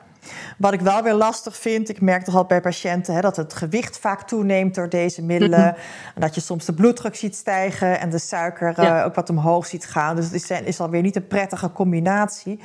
Wat 0.58 0.74
ik 0.74 0.82
wel 0.82 1.04
weer 1.04 1.14
lastig 1.14 1.58
vind, 1.58 1.90
ik 1.90 2.02
merk 2.02 2.24
toch 2.24 2.36
al 2.36 2.46
bij 2.46 2.62
patiënten 2.62 3.14
hè, 3.14 3.22
dat 3.22 3.36
het 3.36 3.54
gewicht 3.54 4.00
vaak 4.00 4.28
toeneemt 4.28 4.76
door 4.76 4.90
deze 4.90 5.24
middelen. 5.24 5.60
Mm 5.60 5.66
-hmm. 5.66 5.76
En 6.16 6.22
dat 6.22 6.36
je 6.36 6.42
soms 6.42 6.66
de 6.66 6.74
bloeddruk 6.74 7.16
ziet 7.16 7.36
stijgen 7.36 8.00
en 8.00 8.10
de 8.10 8.18
suiker 8.18 8.82
ja. 8.82 9.00
uh, 9.00 9.06
ook 9.06 9.16
wat 9.16 9.30
omhoog 9.30 9.66
ziet 9.66 9.86
gaan. 9.86 10.16
Dus 10.16 10.26
het 10.26 10.34
is, 10.34 10.50
is 10.50 10.80
alweer 10.80 11.02
niet 11.02 11.16
een 11.16 11.28
prettige 11.28 11.72
combinatie. 11.72 12.60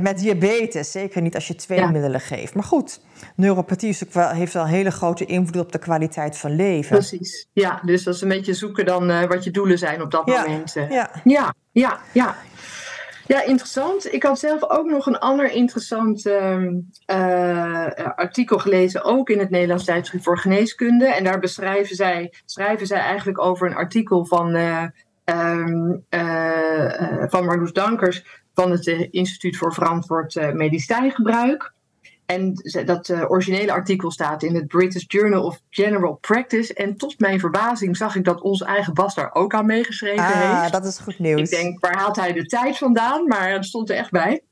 met 0.00 0.18
diabetes. 0.18 0.90
Zeker 0.90 1.22
niet 1.22 1.34
als 1.34 1.48
je 1.48 1.54
twee 1.54 1.86
middelen 1.86 2.20
geeft. 2.20 2.54
Maar 2.54 2.64
goed, 2.64 3.00
neuropathie 3.36 3.88
is 3.88 4.04
ook 4.04 4.12
wel, 4.12 4.28
heeft 4.28 4.52
wel 4.52 4.62
een 4.62 4.68
hele 4.68 4.90
grote 4.90 5.24
invloed 5.24 5.62
op 5.62 5.72
de 5.72 5.78
kwaliteit 5.78 6.38
van 6.38 6.56
leven. 6.56 6.96
Precies, 6.96 7.48
ja. 7.52 7.80
Dus 7.84 8.02
dat 8.02 8.14
is 8.14 8.20
een 8.20 8.28
beetje 8.28 8.54
zoeken 8.54 8.84
dan 8.84 9.28
wat 9.28 9.44
je 9.44 9.50
doelen 9.50 9.78
zijn 9.78 10.02
op 10.02 10.10
dat 10.10 10.26
moment. 10.26 10.72
Ja. 10.72 11.10
ja, 11.24 11.54
ja, 11.72 11.98
ja. 12.12 12.36
Ja, 13.26 13.42
interessant. 13.42 14.12
Ik 14.12 14.22
had 14.22 14.38
zelf 14.38 14.70
ook 14.70 14.86
nog 14.86 15.06
een 15.06 15.18
ander 15.18 15.50
interessant 15.50 16.26
ehm, 16.26 16.80
eh, 17.06 17.86
artikel 18.14 18.58
gelezen, 18.58 19.04
ook 19.04 19.28
in 19.28 19.38
het 19.38 19.50
Nederlands 19.50 19.84
tijdschrift 19.84 20.24
voor 20.24 20.38
geneeskunde. 20.38 21.06
En 21.06 21.24
daar 21.24 21.38
beschrijven 21.38 21.96
zij, 21.96 22.32
schrijven 22.44 22.86
zij 22.86 22.98
eigenlijk 22.98 23.38
over 23.38 23.66
een 23.66 23.76
artikel 23.76 24.26
van, 24.26 24.56
uh, 24.56 24.84
van 27.28 27.44
Marloes 27.44 27.72
Dankers 27.72 28.42
van 28.54 28.70
het 28.70 28.86
Instituut 29.10 29.56
voor 29.56 29.74
Verantwoord 29.74 30.52
Medicijngebruik. 30.52 31.72
En 32.26 32.54
dat 32.84 33.08
uh, 33.08 33.30
originele 33.30 33.72
artikel 33.72 34.10
staat 34.10 34.42
in 34.42 34.54
het 34.54 34.66
British 34.66 35.04
Journal 35.06 35.44
of 35.44 35.60
General 35.70 36.14
Practice. 36.14 36.74
En 36.74 36.96
tot 36.96 37.20
mijn 37.20 37.40
verbazing 37.40 37.96
zag 37.96 38.16
ik 38.16 38.24
dat 38.24 38.40
onze 38.40 38.64
eigen 38.64 38.94
Bas 38.94 39.14
daar 39.14 39.34
ook 39.34 39.54
aan 39.54 39.66
meegeschreven 39.66 40.24
ah, 40.24 40.60
heeft. 40.60 40.72
dat 40.72 40.84
is 40.84 40.98
goed 40.98 41.18
nieuws. 41.18 41.40
Ik 41.40 41.50
denk, 41.50 41.80
waar 41.80 41.96
haalt 41.96 42.16
hij 42.16 42.32
de 42.32 42.46
tijd 42.46 42.78
vandaan? 42.78 43.26
Maar 43.26 43.50
het 43.50 43.64
stond 43.64 43.90
er 43.90 43.96
echt 43.96 44.10
bij. 44.10 44.42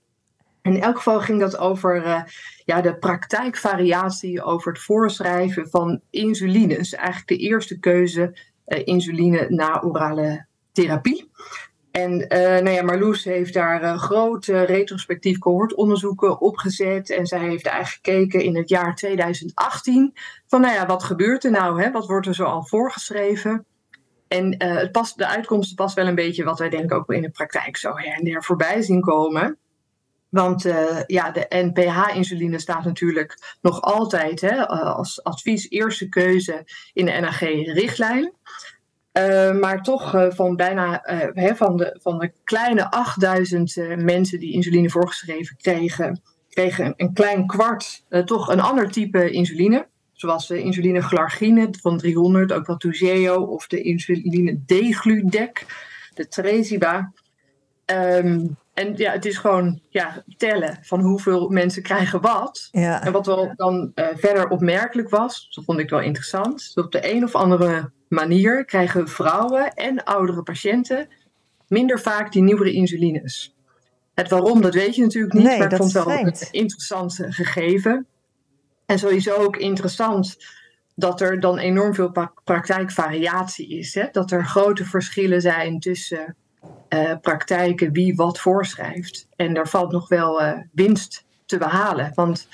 In 0.63 0.81
elk 0.81 0.97
geval 0.97 1.21
ging 1.21 1.41
dat 1.41 1.59
over 1.59 2.07
uh, 2.07 2.23
ja, 2.65 2.81
de 2.81 2.97
praktijkvariatie 2.97 4.43
over 4.43 4.73
het 4.73 4.83
voorschrijven 4.83 5.71
van 5.71 6.01
insuline. 6.11 6.77
Dus 6.77 6.95
eigenlijk 6.95 7.29
de 7.29 7.37
eerste 7.37 7.79
keuze 7.79 8.39
uh, 8.67 8.81
insuline 8.85 9.47
na 9.49 9.83
orale 9.83 10.47
therapie. 10.73 11.31
En 11.93 12.13
uh, 12.13 12.39
nou 12.39 12.71
ja, 12.71 12.83
Marloes 12.83 13.25
heeft 13.25 13.55
daar 13.55 13.83
uh, 13.83 13.99
grote 13.99 14.63
retrospectief 14.63 15.39
cohortonderzoeken 15.39 16.41
opgezet. 16.41 17.11
En 17.11 17.27
zij 17.27 17.39
heeft 17.39 17.67
eigenlijk 17.67 18.07
gekeken 18.07 18.41
in 18.41 18.57
het 18.57 18.69
jaar 18.69 18.95
2018 18.95 20.15
van 20.47 20.61
nou 20.61 20.75
ja, 20.75 20.87
wat 20.87 21.03
gebeurt 21.03 21.45
er 21.45 21.51
nou? 21.51 21.83
Hè? 21.83 21.91
Wat 21.91 22.07
wordt 22.07 22.27
er 22.27 22.35
zo 22.35 22.45
al 22.45 22.67
voorgeschreven? 22.67 23.65
En 24.29 24.65
uh, 24.65 24.77
het 24.77 24.93
past, 24.93 25.19
de 25.19 25.27
uitkomsten 25.27 25.77
past 25.77 25.95
wel 25.95 26.07
een 26.07 26.15
beetje 26.15 26.45
wat 26.45 26.59
wij 26.59 26.69
denken 26.69 26.97
ook 26.97 27.13
in 27.13 27.23
de 27.23 27.31
praktijk 27.31 27.77
zo 27.77 27.97
her 27.97 28.15
en 28.19 28.25
der 28.25 28.45
voorbij 28.45 28.83
zien 28.83 29.01
komen. 29.01 29.59
Want 30.29 30.63
ja, 31.07 31.31
de 31.31 31.47
NPH-insuline 31.49 32.59
staat 32.59 32.85
natuurlijk 32.85 33.57
nog 33.61 33.81
altijd 33.81 34.41
hè, 34.41 34.69
als 34.69 35.23
advies 35.23 35.71
eerste 35.71 36.09
keuze 36.09 36.65
in 36.93 37.05
de 37.05 37.13
NAG-richtlijn. 37.21 38.33
Uh, 39.19 39.53
maar 39.61 39.83
toch 39.83 40.15
uh, 40.15 40.27
van 40.31 40.57
bijna 40.57 41.09
uh, 41.35 41.55
van, 41.55 41.77
de, 41.77 41.99
van 42.03 42.19
de 42.19 42.33
kleine 42.45 42.91
8000 42.91 43.77
mensen 43.97 44.39
die 44.39 44.53
insuline 44.53 44.91
voorgeschreven 44.91 45.57
kregen, 45.57 46.21
kregen 46.49 46.85
een, 46.85 46.95
een 46.97 47.13
klein 47.13 47.47
kwart 47.47 48.05
toch 48.25 48.49
een 48.49 48.61
ander 48.61 48.91
type 48.91 49.31
insuline. 49.31 49.87
Zoals 50.13 50.47
de 50.47 50.63
insuline 50.63 51.03
glargine 51.03 51.69
van 51.81 51.99
300, 51.99 52.53
ook 52.53 52.67
wel 52.67 52.77
Toujeo, 52.77 53.43
of 53.43 53.67
de 53.67 53.81
insuline 53.83 54.61
degludec, 54.67 55.67
de 56.15 56.29
Tresiba. 56.29 57.13
Um, 57.87 58.57
en 58.75 58.97
ja, 58.97 59.13
het 59.13 59.25
is 59.25 59.37
gewoon 59.37 59.81
ja, 59.89 60.25
tellen 60.37 60.79
van 60.83 61.01
hoeveel 61.01 61.49
mensen 61.49 61.83
krijgen 61.83 62.21
wat. 62.21 62.69
Ja. 62.71 63.05
En 63.05 63.13
wat 63.13 63.27
wel 63.27 63.53
dan 63.57 63.93
verder 63.95 64.49
opmerkelijk 64.49 65.09
was, 65.09 65.51
dat 65.55 65.65
vond 65.65 65.79
ik 65.79 65.91
wel 65.91 66.01
interessant, 66.01 66.75
dat 66.75 66.85
op 66.85 66.93
de 66.93 67.13
een 67.13 67.25
of 67.25 67.35
andere 67.35 67.91
manier 68.09 68.65
krijgen 68.65 69.09
vrouwen 69.09 69.73
en 69.75 70.05
oudere 70.05 70.43
patiënten 70.43 71.09
minder 71.69 72.01
vaak 72.01 72.33
die 72.33 72.43
nieuwere 72.43 72.73
insulines. 72.73 73.57
Het 74.15 74.29
waarom, 74.29 74.61
dat 74.61 74.75
weet 74.75 74.95
je 74.95 75.03
natuurlijk 75.03 75.35
niet, 75.35 75.45
nee, 75.45 75.59
maar 75.59 75.73
ik 75.73 75.77
vond 75.77 75.93
het 75.93 76.05
wel 76.05 76.19
een 76.19 76.35
interessant 76.51 77.19
gegeven. 77.29 78.07
En 78.87 78.99
sowieso 78.99 79.35
ook 79.35 79.57
interessant 79.57 80.37
dat 80.95 81.21
er 81.21 81.41
dan 81.41 81.59
enorm 81.59 81.95
veel 81.95 82.31
praktijkvariatie 82.45 83.79
is. 83.79 83.95
Hè? 83.95 84.07
Dat 84.13 84.31
er 84.31 84.47
grote 84.47 84.85
verschillen 84.85 85.41
zijn 85.41 85.81
tussen 85.81 86.37
uh, 86.95 87.13
praktijken 87.21 87.93
wie 87.93 88.15
wat 88.15 88.41
voorschrijft. 88.41 89.27
En 89.37 89.55
daar 89.55 89.69
valt 89.69 89.93
nog 89.93 90.09
wel 90.09 90.43
uh, 90.43 90.53
winst 90.73 91.25
te 91.47 91.59
behalen. 91.59 92.13
Want 92.15 92.49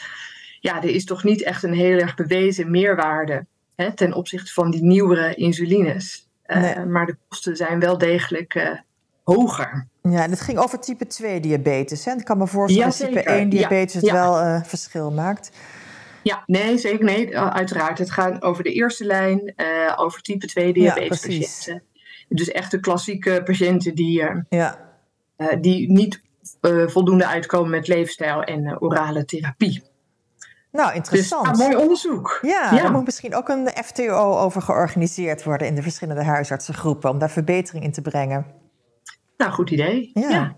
ja, 0.61 0.77
er 0.83 0.91
is 0.91 1.05
toch 1.05 1.25
niet 1.25 1.43
echt 1.43 1.63
een 1.63 1.73
heel 1.73 1.99
erg 1.99 2.15
bewezen 2.15 2.71
meerwaarde 2.71 3.47
hè, 3.77 3.95
ten 3.95 4.13
opzichte 4.13 4.53
van 4.53 4.71
die 4.71 4.83
nieuwere 4.83 5.35
insulines. 5.35 6.29
Uh, 6.47 6.61
nee. 6.61 6.85
Maar 6.85 7.07
de 7.07 7.17
kosten 7.29 7.57
zijn 7.57 7.81
wel 7.81 7.99
degelijk 7.99 8.83
hoger. 9.25 9.87
Ja, 10.03 10.23
en 10.23 10.31
het 10.31 10.41
ging 10.41 10.59
over 10.59 10.81
type 10.81 11.07
2 11.07 11.41
diabetes. 11.41 12.05
Hè? 12.05 12.13
Ik 12.13 12.25
kan 12.25 12.39
me 12.39 12.47
voorstellen 12.47 12.93
ja, 12.93 12.99
dat 12.99 13.09
type 13.09 13.23
1 13.23 13.49
diabetes 13.49 13.93
ja, 13.93 13.99
het 14.01 14.09
ja. 14.09 14.15
wel 14.15 14.63
verschil 14.65 15.11
maakt. 15.13 15.51
Ja, 16.23 16.43
nee, 16.47 16.79
zeker 16.79 17.05
nee, 17.05 17.39
uiteraard. 17.39 17.99
Het 17.99 18.11
gaat 18.11 18.43
over 18.43 18.65
de 18.65 18.73
eerste 18.73 19.05
lijn, 19.05 19.55
over 19.97 20.23
type 20.23 20.47
2 20.47 20.73
diabetes 20.73 21.21
patiënten. 21.21 21.83
Dus 22.29 22.51
echt 22.51 22.71
de 22.71 22.81
klassieke 22.81 23.43
patiënten 23.45 23.95
die, 23.95 24.25
ja. 24.49 24.79
die 25.61 25.93
niet 25.93 26.21
voldoende 26.87 27.27
uitkomen 27.27 27.71
met 27.71 27.89
leefstijl 27.89 28.43
en 28.43 28.81
orale 28.81 29.25
therapie. 29.25 29.83
Nou, 30.73 30.95
interessant. 30.95 31.49
Dus, 31.49 31.59
mooi 31.59 31.77
onderzoek. 31.77 32.39
Ja, 32.43 32.71
ja, 32.73 32.83
daar 32.83 32.93
moet 32.93 33.05
misschien 33.05 33.35
ook 33.35 33.49
een 33.49 33.69
FTO 33.85 34.39
over 34.39 34.63
georganiseerd 34.63 35.45
worden 35.45 35.67
in 35.67 35.75
de 35.75 35.83
verschillende 35.83 36.25
huisartsengroepen 36.25 37.11
om 37.11 37.19
daar 37.19 37.31
verbetering 37.31 37.85
in 37.85 37.93
te 37.93 38.03
brengen. 38.03 38.47
Nou, 39.37 39.53
goed 39.53 39.71
idee. 39.71 40.11
Ja. 40.15 40.29
ja. 40.29 40.57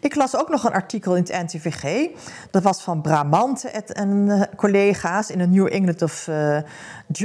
Ik 0.00 0.14
las 0.14 0.36
ook 0.36 0.48
nog 0.48 0.64
een 0.64 0.72
artikel 0.72 1.16
in 1.16 1.22
het 1.28 1.52
NTVG. 1.52 2.08
Dat 2.50 2.62
was 2.62 2.82
van 2.82 3.00
Bramante 3.00 3.68
en 3.68 4.48
collega's 4.56 5.30
in 5.30 5.40
het 5.40 5.50
New 5.50 5.72
England, 5.72 6.02
of, 6.02 6.26
uh, 6.26 6.58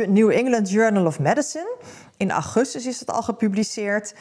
New 0.07 0.31
England 0.31 0.69
Journal 0.69 1.05
of 1.05 1.19
Medicine. 1.19 1.77
In 2.21 2.31
augustus 2.31 2.85
is 2.85 2.99
dat 2.99 3.15
al 3.15 3.21
gepubliceerd. 3.21 4.13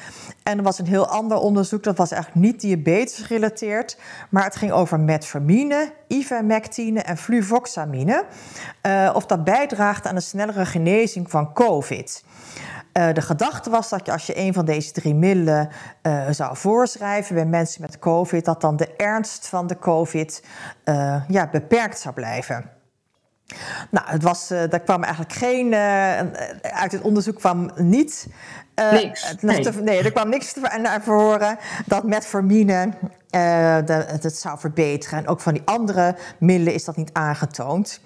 En 0.42 0.58
er 0.58 0.64
was 0.64 0.78
een 0.78 0.86
heel 0.86 1.06
ander 1.06 1.38
onderzoek, 1.38 1.82
dat 1.82 1.96
was 1.96 2.10
eigenlijk 2.10 2.44
niet 2.44 2.60
diabetes 2.60 3.18
gerelateerd, 3.18 3.98
maar 4.30 4.44
het 4.44 4.56
ging 4.56 4.72
over 4.72 5.00
metformine, 5.00 5.92
ivermectine 6.08 7.00
en 7.00 7.16
fluvoxamine. 7.16 8.24
Uh, 8.86 9.10
of 9.14 9.26
dat 9.26 9.44
bijdraagt 9.44 10.06
aan 10.06 10.14
een 10.14 10.22
snellere 10.22 10.66
genezing 10.66 11.30
van 11.30 11.52
COVID. 11.52 12.24
Uh, 12.92 13.12
de 13.12 13.22
gedachte 13.22 13.70
was 13.70 13.88
dat 13.88 14.06
je 14.06 14.12
als 14.12 14.26
je 14.26 14.38
een 14.38 14.52
van 14.52 14.64
deze 14.64 14.92
drie 14.92 15.14
middelen 15.14 15.68
uh, 16.02 16.26
zou 16.30 16.56
voorschrijven 16.56 17.34
bij 17.34 17.46
mensen 17.46 17.80
met 17.80 17.98
COVID, 17.98 18.44
dat 18.44 18.60
dan 18.60 18.76
de 18.76 18.96
ernst 18.96 19.48
van 19.48 19.66
de 19.66 19.78
COVID 19.78 20.44
ja, 21.28 21.48
beperkt 21.52 21.98
zou 21.98 22.14
blijven. 22.14 22.79
Nou, 23.90 24.06
het 24.08 24.22
was, 24.22 24.50
uh, 24.50 24.62
daar 24.68 24.80
kwam 24.80 25.02
eigenlijk 25.02 25.34
geen. 25.34 25.72
Uh, 25.72 26.18
uit 26.62 26.92
het 26.92 27.00
onderzoek 27.00 27.38
kwam 27.38 27.70
niet. 27.76 28.26
Uh, 28.74 28.92
niks. 28.92 29.34
Nee. 29.40 29.60
Te, 29.60 29.82
nee, 29.82 30.02
er 30.02 30.12
kwam 30.12 30.28
niks 30.28 30.54
naar 30.82 31.02
voren 31.02 31.58
dat 31.86 32.04
metformine 32.04 32.92
de, 33.30 34.04
het 34.06 34.36
zou 34.36 34.58
verbeteren. 34.58 35.18
En 35.18 35.28
ook 35.28 35.40
van 35.40 35.52
die 35.52 35.62
andere 35.64 36.16
middelen 36.38 36.74
is 36.74 36.84
dat 36.84 36.96
niet 36.96 37.10
aangetoond. 37.12 38.00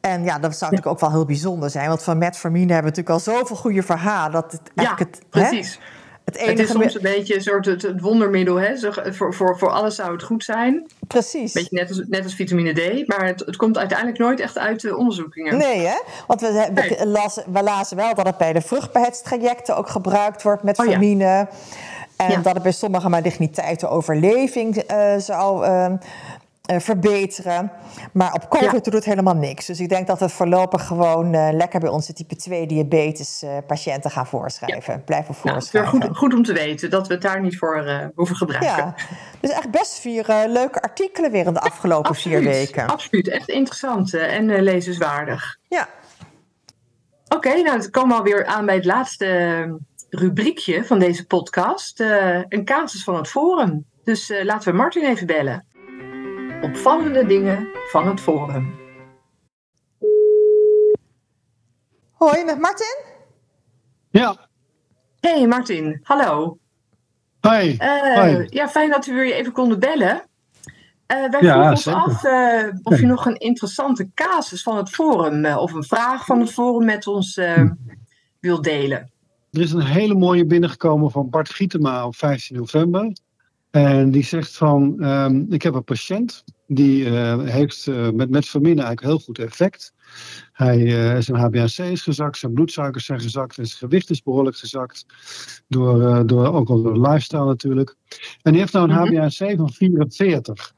En 0.00 0.24
ja, 0.24 0.38
dat 0.38 0.56
zou 0.56 0.70
natuurlijk 0.70 0.86
ook 0.86 1.00
wel 1.00 1.10
heel 1.10 1.24
bijzonder 1.24 1.70
zijn. 1.70 1.88
Want 1.88 2.02
van 2.02 2.18
metformine 2.18 2.72
hebben 2.72 2.92
we 2.92 2.98
natuurlijk 2.98 3.26
al 3.26 3.34
zoveel 3.34 3.56
goede 3.56 3.82
verhalen. 3.82 4.32
Dat 4.32 4.52
het 4.52 4.70
eigenlijk 4.74 5.14
ja, 5.14 5.18
het, 5.18 5.30
precies. 5.30 5.74
Hè, 5.74 5.95
het, 6.26 6.36
enige 6.36 6.50
het 6.50 6.60
is 6.60 6.70
soms 6.70 6.94
een 6.94 7.02
beetje 7.02 7.34
een 7.34 7.42
soort 7.42 7.66
het, 7.66 7.82
het 7.82 8.00
wondermiddel. 8.00 8.56
Hè? 8.56 8.76
Zo, 8.76 8.90
voor, 8.92 9.34
voor, 9.34 9.58
voor 9.58 9.70
alles 9.70 9.94
zou 9.94 10.12
het 10.12 10.22
goed 10.22 10.44
zijn. 10.44 10.86
Precies. 11.06 11.52
Beetje 11.52 11.76
net 11.76 11.88
als, 11.88 12.02
net 12.08 12.24
als 12.24 12.34
vitamine 12.34 12.72
D. 12.72 13.06
Maar 13.06 13.26
het, 13.26 13.40
het 13.46 13.56
komt 13.56 13.78
uiteindelijk 13.78 14.18
nooit 14.18 14.40
echt 14.40 14.58
uit 14.58 14.80
de 14.80 14.96
onderzoekingen. 14.96 15.56
Nee, 15.56 15.86
hè? 15.86 15.96
Want 16.26 16.40
we, 16.40 16.70
we, 16.74 16.80
nee. 16.80 17.06
las, 17.06 17.40
we 17.52 17.62
lazen 17.62 17.96
wel 17.96 18.14
dat 18.14 18.26
het 18.26 18.38
bij 18.38 18.52
de 18.52 18.60
vruchtbaarheidstrajecten 18.60 19.76
ook 19.76 19.88
gebruikt 19.88 20.42
wordt 20.42 20.62
met 20.62 20.78
oh. 20.78 20.86
Ja. 20.86 21.48
En 22.16 22.30
Ja. 22.30 22.36
dat 22.36 22.54
het 22.54 22.62
bij 22.62 22.72
sommige 22.72 23.08
maligniteiten 23.08 23.90
overleving 23.90 24.92
uh, 24.92 25.16
zou 25.16 25.66
uh, 25.66 25.92
uh, 26.72 26.78
verbeteren. 26.78 27.72
Maar 28.12 28.32
op 28.32 28.48
COVID 28.48 28.72
Ja. 28.72 28.78
doet 28.80 28.92
het 28.92 29.04
helemaal 29.04 29.34
niks. 29.34 29.66
Dus 29.66 29.80
ik 29.80 29.88
denk 29.88 30.06
dat 30.06 30.18
we 30.18 30.28
voorlopig 30.28 30.86
gewoon 30.86 31.34
uh, 31.34 31.48
lekker 31.52 31.80
bij 31.80 31.88
onze 31.88 32.12
type 32.12 32.36
2 32.36 32.66
diabetes 32.66 33.42
uh, 33.44 33.50
patiënten 33.66 34.10
gaan 34.10 34.26
voorschrijven. 34.26 35.04
Blijven 35.04 35.34
Nou, 35.42 35.56
het 35.56 35.64
voorschrijven. 35.64 35.90
goed, 36.08 36.16
goed 36.16 36.34
om 36.34 36.42
te 36.42 36.52
weten 36.52 36.90
dat 36.90 37.06
we 37.06 37.12
het 37.12 37.22
daar 37.22 37.40
niet 37.40 37.58
voor 37.58 38.10
hoeven 38.14 38.36
gebruiken. 38.36 38.76
Ja, 38.76 38.94
dus 39.40 39.50
echt 39.50 39.70
best 39.70 39.98
vier 39.98 40.44
leuke 40.48 40.82
artikelen 40.82 41.30
weer 41.30 41.46
in 41.46 41.52
de 41.52 41.60
afgelopen 41.60 42.10
Absoluut, 42.10 42.38
vier 42.38 42.48
weken. 42.48 42.86
Absoluut, 42.86 43.28
echt 43.28 43.48
interessant 43.48 44.14
en 44.14 44.62
lezenswaardig. 44.62 45.56
Ja, 45.68 45.88
Oké, 47.28 47.48
nou 47.48 47.64
dan 47.64 47.90
komen 47.90 48.08
we 48.10 48.14
alweer 48.16 48.46
aan 48.46 48.66
bij 48.66 48.74
het 48.74 48.84
laatste 48.84 49.26
uh, 49.26 49.72
rubriekje 50.10 50.84
van 50.84 50.98
deze 50.98 51.26
podcast. 51.26 52.00
Een 52.48 52.64
casus 52.64 53.04
van 53.04 53.14
het 53.16 53.28
forum. 53.28 53.84
Dus 54.04 54.32
laten 54.42 54.70
we 54.70 54.76
Martin 54.76 55.04
even 55.04 55.26
bellen. 55.26 55.66
Opvallende 56.62 57.26
dingen 57.26 57.68
van 57.90 58.08
het 58.08 58.20
forum. 58.20 58.74
hoi 62.12 62.44
met 62.44 62.58
Martin. 62.58 63.04
Ja, 64.10 64.48
Hey 65.20 65.46
Martin, 65.46 66.00
hallo. 66.02 66.58
hi. 67.40 67.72
Uh, 67.72 68.14
Hoi. 68.14 68.46
Ja, 68.50 68.68
fijn 68.68 68.90
dat 68.90 69.06
we 69.06 69.12
weer 69.12 69.34
even 69.34 69.52
konden 69.52 69.78
bellen. 69.78 70.22
Uh, 71.12 71.30
wij 71.30 71.40
ja, 71.40 71.70
ons 71.70 71.86
af 71.86 72.24
uh, 72.24 72.68
of 72.82 73.00
je 73.00 73.06
nog 73.06 73.26
een 73.26 73.36
interessante 73.36 74.10
casus 74.14 74.62
van 74.62 74.76
het 74.76 74.90
forum 74.90 75.44
uh, 75.44 75.56
of 75.56 75.72
een 75.72 75.84
vraag 75.84 76.24
van 76.24 76.40
het 76.40 76.52
forum 76.52 76.84
met 76.84 77.06
ons 77.06 77.40
wilt 78.40 78.64
delen. 78.64 79.10
Er 79.50 79.60
is 79.60 79.72
een 79.72 79.84
hele 79.86 80.14
mooie 80.14 80.46
binnengekomen 80.46 81.10
van 81.10 81.30
Bart 81.30 81.50
Gietema 81.50 82.06
op 82.06 82.16
15 82.16 82.56
november. 82.56 83.12
En 83.76 84.10
die 84.10 84.24
zegt 84.24 84.56
van, 84.56 85.04
um, 85.04 85.46
ik 85.52 85.62
heb 85.62 85.74
een 85.74 85.84
patiënt 85.84 86.44
die 86.66 87.08
heeft 87.08 87.86
met 88.14 88.30
metformine 88.30 88.82
eigenlijk 88.82 89.00
heel 89.00 89.18
goed 89.18 89.38
effect. 89.38 89.94
Hij, 90.52 90.78
uh, 90.78 91.20
zijn 91.20 91.36
HbA1c 91.36 91.90
is 91.90 92.02
gezakt, 92.02 92.38
zijn 92.38 92.52
bloedsuikers 92.52 93.04
zijn 93.04 93.20
gezakt 93.20 93.58
en 93.58 93.66
zijn 93.66 93.78
gewicht 93.78 94.10
is 94.10 94.22
behoorlijk 94.22 94.56
gezakt. 94.56 95.06
Door, 95.68 96.26
door, 96.26 96.54
ook 96.54 96.68
al 96.68 96.82
door 96.82 97.00
lifestyle 97.00 97.44
natuurlijk. 97.44 97.96
En 98.42 98.52
die 98.52 98.60
heeft 98.60 98.72
nou 98.72 98.90
een 98.90 98.96
mm 98.96 99.30
HbA1c 99.30 99.56
van 99.56 99.72
44. 99.72 100.74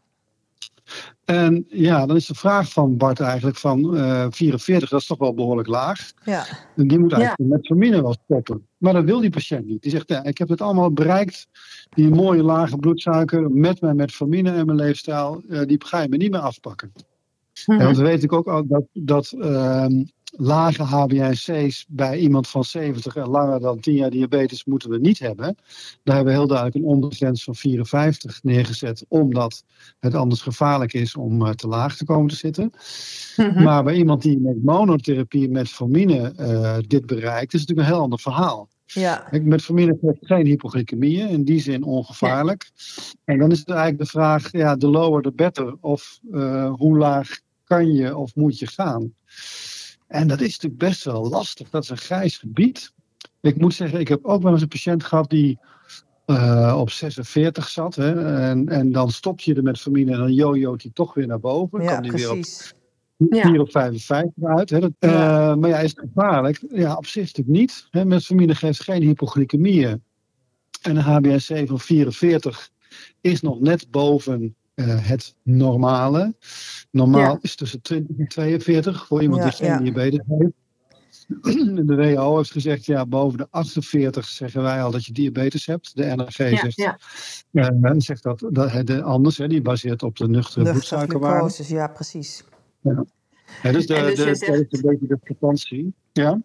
En 1.24 1.66
ja, 1.68 2.06
dan 2.06 2.16
is 2.16 2.26
de 2.26 2.34
vraag 2.34 2.72
van 2.72 2.96
Bart 2.96 3.20
eigenlijk 3.20 3.56
van 3.56 3.94
uh, 3.94 4.22
eh, 4.22 4.30
44, 4.30 4.88
dat 4.88 5.00
is 5.00 5.06
toch 5.06 5.18
wel 5.18 5.34
behoorlijk 5.34 5.68
laag. 5.68 6.12
Ja. 6.24 6.44
En 6.76 6.88
die 6.88 6.98
moet 6.98 7.12
eigenlijk 7.12 7.40
ja. 7.40 7.46
met 7.46 7.48
metformine 7.48 8.02
wel 8.02 8.16
stoppen. 8.24 8.67
Maar 8.78 8.92
dat 8.92 9.04
wil 9.04 9.20
die 9.20 9.30
patiënt 9.30 9.66
niet. 9.66 9.82
Die 9.82 9.90
zegt, 9.90 10.08
ja, 10.08 10.24
ik 10.24 10.38
heb 10.38 10.48
het 10.48 10.60
allemaal 10.60 10.92
bereikt, 10.92 11.48
die 11.90 12.08
mooie 12.08 12.42
lage 12.42 12.76
bloedsuiker, 12.76 13.50
met 13.50 13.80
mijn 13.80 13.96
metformine 13.96 14.50
en 14.50 14.66
mijn 14.66 14.78
leefstijl, 14.78 15.42
uh, 15.48 15.62
die 15.62 15.84
ga 15.84 16.00
je 16.00 16.08
me 16.08 16.16
niet 16.16 16.30
meer 16.30 16.40
afpakken. 16.40 16.92
Mm 17.66 17.78
want 17.78 17.96
we 17.96 18.02
weten 18.02 18.30
ook 18.30 18.46
al 18.46 18.66
dat, 18.66 18.84
dat 18.92 19.34
uh, 19.36 19.86
lage 20.36 20.86
HbA1c's 20.86 21.86
bij 21.88 22.18
iemand 22.18 22.48
van 22.48 22.64
70 22.64 23.16
en 23.16 23.28
langer 23.28 23.60
dan 23.60 23.80
10 23.80 23.94
jaar 23.94 24.10
diabetes 24.10 24.64
moeten 24.64 24.90
we 24.90 24.98
niet 24.98 25.18
hebben. 25.18 25.56
Daar 26.02 26.14
hebben 26.14 26.32
we 26.32 26.38
heel 26.38 26.48
duidelijk 26.48 26.76
een 26.76 26.84
ondergrens 26.84 27.44
van 27.44 27.54
54 27.54 28.42
neergezet, 28.42 29.04
omdat 29.08 29.64
het 29.98 30.14
anders 30.14 30.40
gevaarlijk 30.40 30.92
is 30.92 31.16
om 31.16 31.42
uh, 31.42 31.50
te 31.50 31.68
laag 31.68 31.96
te 31.96 32.04
komen 32.04 32.28
te 32.28 32.36
zitten. 32.36 32.70
Mhm. 33.36 33.62
Maar 33.62 33.84
bij 33.84 33.94
iemand 33.94 34.22
die 34.22 34.40
met 34.40 34.64
monotherapie 34.64 35.50
met 35.50 35.68
formine 35.68 36.32
uh, 36.40 36.76
dit 36.86 37.06
bereikt, 37.06 37.54
is 37.54 37.60
het 37.60 37.68
natuurlijk 37.68 37.88
een 37.88 37.94
heel 37.94 38.02
ander 38.02 38.18
verhaal. 38.18 38.68
Ja. 38.92 39.28
Met 39.42 39.62
formine 39.62 39.98
heeft 40.00 40.18
geen 40.20 40.46
hypoglycemie, 40.46 41.28
in 41.28 41.44
die 41.44 41.60
zin 41.60 41.82
ongevaarlijk. 41.82 42.70
En 43.24 43.38
dan 43.38 43.50
is 43.50 43.58
het 43.58 43.68
eigenlijk 43.68 43.98
de 43.98 44.06
vraag, 44.06 44.52
ja, 44.52 44.76
de 44.76 44.88
lower 44.88 45.22
the 45.22 45.32
better. 45.32 45.76
Of 45.80 46.18
uh, 46.30 46.72
hoe 46.74 46.98
laag 46.98 47.28
kan 47.64 47.92
je 47.92 48.16
of 48.16 48.34
moet 48.34 48.58
je 48.58 48.66
gaan? 48.66 49.12
En 50.08 50.28
dat 50.28 50.40
is 50.40 50.52
natuurlijk 50.52 50.80
best 50.80 51.04
wel 51.04 51.28
lastig. 51.28 51.70
Dat 51.70 51.82
is 51.82 51.88
een 51.88 51.96
grijs 51.96 52.36
gebied. 52.36 52.92
Ik 53.40 53.56
moet 53.56 53.74
zeggen, 53.74 54.00
ik 54.00 54.08
heb 54.08 54.24
ook 54.24 54.42
wel 54.42 54.52
eens 54.52 54.62
een 54.62 54.68
patiënt 54.68 55.04
gehad 55.04 55.30
die 55.30 55.58
uh, 56.26 56.76
op 56.78 56.90
46 56.90 57.68
zat. 57.68 57.94
Hè, 57.94 58.36
en, 58.36 58.68
en 58.68 58.92
dan 58.92 59.10
stop 59.10 59.40
je 59.40 59.54
er 59.54 59.62
met 59.62 59.80
familie 59.80 60.12
en 60.12 60.18
dan 60.18 60.32
jojoot 60.32 60.82
hij 60.82 60.90
toch 60.94 61.14
weer 61.14 61.26
naar 61.26 61.40
boven. 61.40 61.82
Ja, 61.82 61.92
kan 61.92 62.02
die 62.02 62.12
weer 62.12 62.30
op 62.30 62.44
4 63.18 63.60
of 63.60 63.70
55 63.70 64.44
uit. 64.44 64.70
Hè. 64.70 64.80
Dat, 64.80 64.92
uh, 65.00 65.54
maar 65.54 65.68
ja, 65.68 65.78
is 65.78 65.90
het 65.90 66.00
gevaarlijk? 66.00 66.64
Ja, 66.70 66.96
op 66.96 67.06
zich 67.06 67.26
natuurlijk 67.26 67.58
niet. 67.58 67.86
Hè. 67.90 68.04
Met 68.04 68.24
familie 68.24 68.54
geeft 68.54 68.82
geen 68.82 69.02
hypoglycemieën. 69.02 70.02
En 70.82 70.96
een 70.96 71.04
HbA1c 71.04 71.66
van 71.66 71.80
44 71.80 72.70
is 73.20 73.40
nog 73.40 73.60
net 73.60 73.90
boven 73.90 74.56
uh, 74.78 75.08
het 75.08 75.34
normale. 75.42 76.34
Normaal 76.90 77.38
is 77.40 77.56
tussen 77.56 77.82
20 77.82 78.18
en 78.18 78.28
42 78.28 79.06
voor 79.06 79.22
iemand 79.22 79.42
die 79.42 79.52
geen 79.52 79.82
diabetes 79.82 80.20
heeft. 80.26 80.52
De 81.86 81.94
WHO 81.94 82.36
heeft 82.36 82.50
gezegd, 82.50 82.84
ja, 82.84 83.06
boven 83.06 83.38
de 83.38 83.46
48 83.50 84.26
zeggen 84.26 84.62
wij 84.62 84.82
al 84.82 84.90
dat 84.90 85.04
je 85.04 85.12
diabetes 85.12 85.66
hebt. 85.66 85.96
De 85.96 86.04
NRG 86.04 86.34
zegt, 86.34 86.76
ja. 86.76 86.98
Uh, 87.52 87.92
zegt 87.96 88.22
dat, 88.22 88.44
dat 88.50 88.86
de, 88.86 89.02
anders, 89.02 89.38
hè, 89.38 89.48
die 89.48 89.62
baseert 89.62 90.02
op 90.02 90.16
de 90.16 90.28
nuchtere 90.28 90.70
bloedsuikerwaarde. 90.70 91.64
Ja, 91.66 91.88
precies. 91.88 92.44
Ja. 92.80 93.04
Ja, 93.62 93.72
dus 93.72 93.86
de, 93.86 93.94
dus 93.94 94.16
de, 94.16 94.34
zegt... 94.34 94.72
is 94.72 94.82
een 94.82 94.90
beetje 94.90 95.06
de 95.06 95.18
frequentie. 95.24 95.94
Ja? 96.12 96.40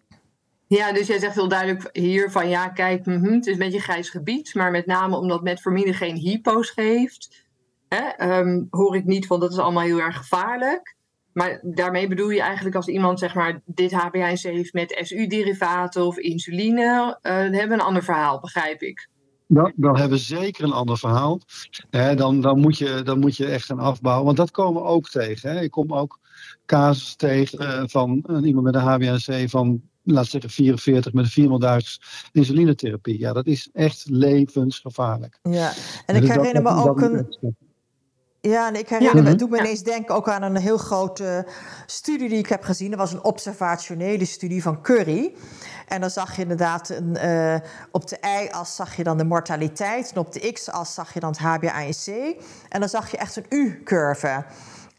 Ja, 0.66 0.92
dus 0.92 1.06
jij 1.06 1.18
zegt 1.18 1.34
heel 1.34 1.48
duidelijk 1.48 1.88
hier 1.92 2.30
van 2.30 2.48
ja, 2.48 2.68
kijk, 2.68 3.06
mm 3.06 3.24
het 3.24 3.46
is 3.46 3.52
een 3.52 3.58
beetje 3.58 3.76
een 3.76 3.82
grijs 3.82 4.10
gebied, 4.10 4.54
maar 4.54 4.70
met 4.70 4.86
name 4.86 5.16
omdat 5.16 5.42
metformine 5.42 5.92
geen 5.92 6.16
hypo's 6.16 6.70
geeft, 6.70 7.43
Hè, 7.88 8.38
um, 8.38 8.66
hoor 8.70 8.96
ik 8.96 9.04
niet 9.04 9.26
van 9.26 9.40
dat 9.40 9.52
is 9.52 9.58
allemaal 9.58 9.82
heel 9.82 10.00
erg 10.00 10.16
gevaarlijk. 10.16 10.96
Maar 11.32 11.60
daarmee 11.62 12.08
bedoel 12.08 12.30
je 12.30 12.40
eigenlijk 12.40 12.76
als 12.76 12.88
iemand 12.88 13.18
zeg 13.18 13.34
maar 13.34 13.60
dit 13.64 13.92
HbA1c 13.92 14.40
heeft 14.40 14.72
met 14.72 15.00
SU-derivaten 15.02 16.06
of 16.06 16.18
insuline, 16.18 17.18
uh, 17.22 17.32
dan 17.32 17.52
hebben 17.52 17.68
we 17.68 17.74
een 17.74 17.80
ander 17.80 18.04
verhaal, 18.04 18.40
begrijp 18.40 18.82
ik. 18.82 19.08
Dan, 19.46 19.72
dan 19.76 19.96
hebben 19.96 20.18
we 20.18 20.24
zeker 20.24 20.64
een 20.64 20.72
ander 20.72 20.98
verhaal. 20.98 21.40
dan, 21.90 22.40
dan, 22.40 22.60
moet 22.60 22.78
je, 22.78 23.02
dan 23.04 23.18
moet 23.18 23.36
je 23.36 23.46
echt 23.46 23.64
gaan 23.64 23.78
afbouwen. 23.78 24.24
Want 24.24 24.36
dat 24.36 24.50
komen 24.50 24.82
we 24.82 24.88
ook 24.88 25.08
tegen. 25.08 25.50
Hè. 25.50 25.60
Ik 25.60 25.70
kom 25.70 25.92
ook 25.92 26.18
casus 26.66 27.14
tegen 27.14 27.62
uh, 27.62 27.82
van 27.86 28.24
uh, 28.30 28.46
iemand 28.46 28.64
met 28.64 28.74
een 28.74 29.18
HbA1c 29.18 29.50
van, 29.50 29.82
laat 30.02 30.26
zeggen, 30.26 30.50
44 30.50 31.12
met 31.12 31.36
een 31.36 31.82
400.000 31.82 32.30
insulinetherapie. 32.32 33.18
Ja, 33.18 33.32
dat 33.32 33.46
is 33.46 33.68
echt 33.72 34.04
levensgevaarlijk. 34.10 35.38
Ja, 35.42 35.72
en 36.06 36.14
ik 36.14 36.20
dus 36.20 36.30
herinner 36.30 36.62
me 36.62 36.70
ook 36.70 37.00
een. 37.00 37.28
Ja, 38.50 38.68
en 38.68 38.74
ik 38.74 38.88
herinner 38.88 39.22
me, 39.22 39.28
het 39.28 39.38
doet 39.38 39.50
me 39.50 39.58
ineens 39.58 39.82
denken 39.82 40.14
ook 40.14 40.28
aan 40.28 40.42
een 40.42 40.56
heel 40.56 40.76
grote 40.76 41.46
studie 41.86 42.28
die 42.28 42.38
ik 42.38 42.48
heb 42.48 42.62
gezien. 42.62 42.90
Dat 42.90 42.98
was 42.98 43.12
een 43.12 43.24
observationele 43.24 44.24
studie 44.24 44.62
van 44.62 44.82
Curry. 44.82 45.34
En 45.88 46.00
dan 46.00 46.10
zag 46.10 46.36
je 46.36 46.42
inderdaad 46.42 46.88
een, 46.88 47.16
uh, 47.24 47.56
op 47.90 48.08
de 48.08 48.18
y-as 48.20 48.74
zag 48.74 48.96
je 48.96 49.04
dan 49.04 49.18
de 49.18 49.24
mortaliteit. 49.24 50.10
En 50.14 50.20
op 50.20 50.32
de 50.32 50.52
x-as 50.52 50.94
zag 50.94 51.14
je 51.14 51.20
dan 51.20 51.34
het 51.36 51.40
HbA1c. 51.40 52.12
En 52.68 52.80
dan 52.80 52.88
zag 52.88 53.10
je 53.10 53.16
echt 53.16 53.36
een 53.36 53.46
U-curve. 53.48 54.44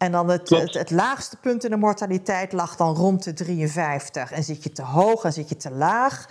En 0.06 0.12
dan 0.12 0.30
het, 0.30 0.50
het, 0.50 0.74
het, 0.74 0.91
laagste 0.91 1.38
punt 1.38 1.63
in 1.63 1.70
de 1.70 1.78
mortaliteit 1.78 2.54
lag 2.54 2.76
dan 2.76 2.96
rond 2.96 3.24
de 3.24 3.34
53. 3.34 4.32
En 4.32 4.44
zit 4.44 4.63
je 4.63 4.72
te 4.72 4.82
hoog 4.82 5.24
en 5.24 5.34
zit 5.34 5.50
je 5.50 5.58
te 5.58 5.72
laag, 5.72 6.28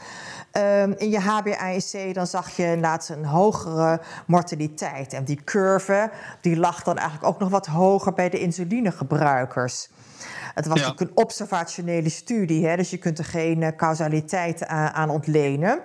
Um, 0.59 0.95
in 0.97 1.11
je 1.11 1.21
HbA1c 1.21 2.13
dan 2.13 2.27
zag 2.27 2.57
je 2.57 2.63
inderdaad 2.63 3.09
een 3.09 3.25
hogere 3.25 4.01
mortaliteit. 4.27 5.13
En 5.13 5.25
die 5.25 5.41
curve 5.45 6.11
die 6.41 6.57
lag 6.57 6.83
dan 6.83 6.97
eigenlijk 6.97 7.27
ook 7.29 7.39
nog 7.39 7.49
wat 7.49 7.67
hoger 7.67 8.13
bij 8.13 8.29
de 8.29 8.41
insulinegebruikers. 8.41 9.89
Het 10.55 10.67
was 10.67 10.87
ook 10.87 11.01
een 11.01 11.11
observationele 11.15 12.09
studie, 12.09 12.67
hè, 12.67 12.77
dus 12.77 12.91
je 12.91 12.99
kunt 12.99 13.19
er 13.19 13.25
geen 13.25 13.61
uh, 13.61 13.69
causaliteit 13.77 14.67
aan, 14.67 14.91
aan 14.91 15.11
ontlenen. 15.11 15.81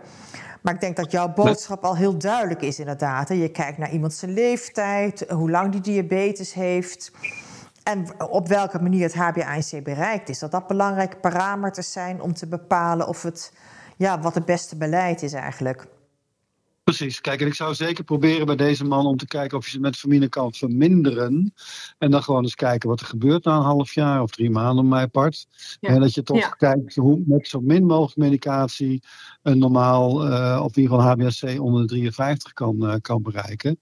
Maar 0.62 0.74
ik 0.74 0.80
denk 0.80 0.96
dat 0.96 1.12
jouw 1.12 1.34
boodschap 1.34 1.84
al 1.84 1.96
heel 1.96 2.18
duidelijk 2.18 2.62
is, 2.62 2.80
inderdaad. 2.80 3.30
Je 3.30 3.50
kijkt 3.50 3.78
naar 3.78 3.92
iemand 3.92 4.14
zijn 4.14 4.34
leeftijd, 4.34 5.26
hoe 5.30 5.50
lang 5.50 5.72
die 5.72 5.82
diabetes 5.82 6.54
heeft. 6.54 7.12
En 7.90 8.30
op 8.30 8.48
welke 8.48 8.82
manier 8.82 9.04
het 9.04 9.16
HbA1c 9.16 9.84
bereikt 9.84 10.30
is. 10.30 10.40
Dat 10.40 10.52
dat 10.52 10.68
belangrijke 10.68 11.18
parameters 11.18 11.92
zijn 11.92 12.22
om 12.22 12.34
te 12.34 12.48
bepalen 12.48 13.08
of 13.08 13.24
het 13.24 13.54
ja, 13.98 14.20
wat 14.20 14.36
het 14.36 14.46
beste 14.46 14.78
beleid 14.78 15.22
is 15.22 15.34
eigenlijk. 15.34 15.88
Precies. 16.84 17.22
Kijk, 17.22 17.42
en 17.42 17.48
ik 17.48 17.54
zou 17.54 17.74
zeker 17.74 18.04
proberen 18.04 18.46
bij 18.46 18.56
deze 18.56 18.86
man 18.86 19.06
om 19.06 19.18
te 19.18 19.28
kijken 19.28 19.58
of 19.58 19.66
je 19.66 19.72
ze 19.72 19.80
met 19.80 19.98
familie 19.98 20.30
kan 20.30 20.54
verminderen. 20.54 21.54
En 21.98 22.12
dan 22.12 22.24
gewoon 22.24 22.44
eens 22.44 22.56
kijken 22.56 22.90
wat 22.90 23.00
er 23.00 23.06
gebeurt 23.06 23.44
na 23.44 23.56
een 23.56 23.64
half 23.64 23.94
jaar 23.94 24.22
of 24.22 24.32
drie 24.32 24.50
maanden 24.50 24.84
op 24.84 24.90
mijn 24.90 25.12
part. 25.12 25.48
En 25.80 26.00
dat 26.00 26.14
je 26.14 26.24
toch 26.24 26.56
kijkt 26.56 26.96
hoe 26.96 27.24
met 27.26 27.48
zo 27.48 27.60
min 27.60 27.86
mogelijk 27.86 28.18
medicatie 28.18 29.04
een 29.42 29.58
normaal, 29.58 30.32
uh, 30.32 30.62
of 30.64 30.76
in 30.76 30.82
ieder 30.82 30.98
geval 30.98 31.18
HbA1c 31.18 31.60
onder 31.60 31.82
de 31.82 31.88
53 31.88 32.54
kan, 32.54 32.76
uh, 32.80 32.94
kan 33.02 33.22
bereiken. 33.22 33.80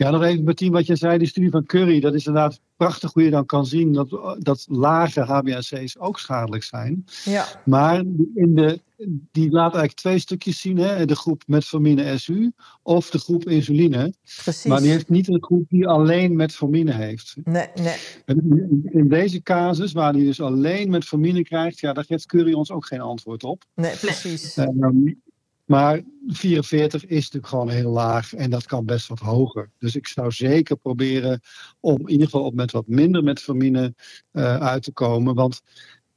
Ja, 0.00 0.10
nog 0.10 0.22
even 0.22 0.44
Martien, 0.44 0.72
wat 0.72 0.86
je 0.86 0.96
zei, 0.96 1.18
die 1.18 1.28
studie 1.28 1.50
van 1.50 1.64
Curry, 1.64 2.00
dat 2.00 2.14
is 2.14 2.26
inderdaad 2.26 2.60
prachtig 2.76 3.12
hoe 3.12 3.22
je 3.22 3.30
dan 3.30 3.46
kan 3.46 3.66
zien 3.66 3.92
dat, 3.92 4.36
dat 4.38 4.66
lage 4.68 5.26
HbA1c's 5.26 5.98
ook 5.98 6.18
schadelijk 6.18 6.62
zijn. 6.62 7.04
Ja. 7.24 7.46
Maar 7.64 7.96
in 8.34 8.54
de, 8.54 8.80
die 9.32 9.50
laat 9.50 9.72
eigenlijk 9.72 9.94
twee 9.94 10.18
stukjes 10.18 10.60
zien, 10.60 10.76
hè? 10.76 11.06
de 11.06 11.16
groep 11.16 11.42
met 11.46 11.64
formine 11.64 12.18
SU 12.18 12.52
of 12.82 13.10
de 13.10 13.18
groep 13.18 13.48
insuline. 13.48 14.14
Precies. 14.42 14.64
Maar 14.64 14.80
die 14.80 14.90
heeft 14.90 15.08
niet 15.08 15.28
een 15.28 15.42
groep 15.42 15.68
die 15.68 15.88
alleen 15.88 16.36
met 16.36 16.54
formine 16.54 16.92
heeft. 16.92 17.36
Nee, 17.44 17.68
nee. 17.74 17.96
In 18.84 19.08
deze 19.08 19.42
casus, 19.42 19.92
waar 19.92 20.12
die 20.12 20.24
dus 20.24 20.40
alleen 20.40 20.90
met 20.90 21.04
formine 21.04 21.42
krijgt, 21.42 21.80
ja, 21.80 21.92
daar 21.92 22.04
geeft 22.04 22.26
Curry 22.26 22.52
ons 22.52 22.70
ook 22.70 22.86
geen 22.86 23.00
antwoord 23.00 23.44
op. 23.44 23.64
Nee, 23.74 23.96
precies. 23.96 24.56
Um, 24.56 25.22
maar 25.70 26.00
44 26.26 27.04
is 27.04 27.24
natuurlijk 27.24 27.46
gewoon 27.46 27.68
heel 27.68 27.90
laag 27.90 28.34
en 28.34 28.50
dat 28.50 28.66
kan 28.66 28.84
best 28.84 29.08
wat 29.08 29.18
hoger. 29.18 29.70
Dus 29.78 29.96
ik 29.96 30.06
zou 30.06 30.30
zeker 30.30 30.76
proberen 30.76 31.40
om 31.80 31.98
in 31.98 32.08
ieder 32.08 32.24
geval 32.24 32.44
op 32.44 32.54
met 32.54 32.70
wat 32.70 32.86
minder 32.86 33.22
metformine 33.22 33.94
uh, 34.32 34.56
uit 34.56 34.82
te 34.82 34.92
komen. 34.92 35.34
Want 35.34 35.60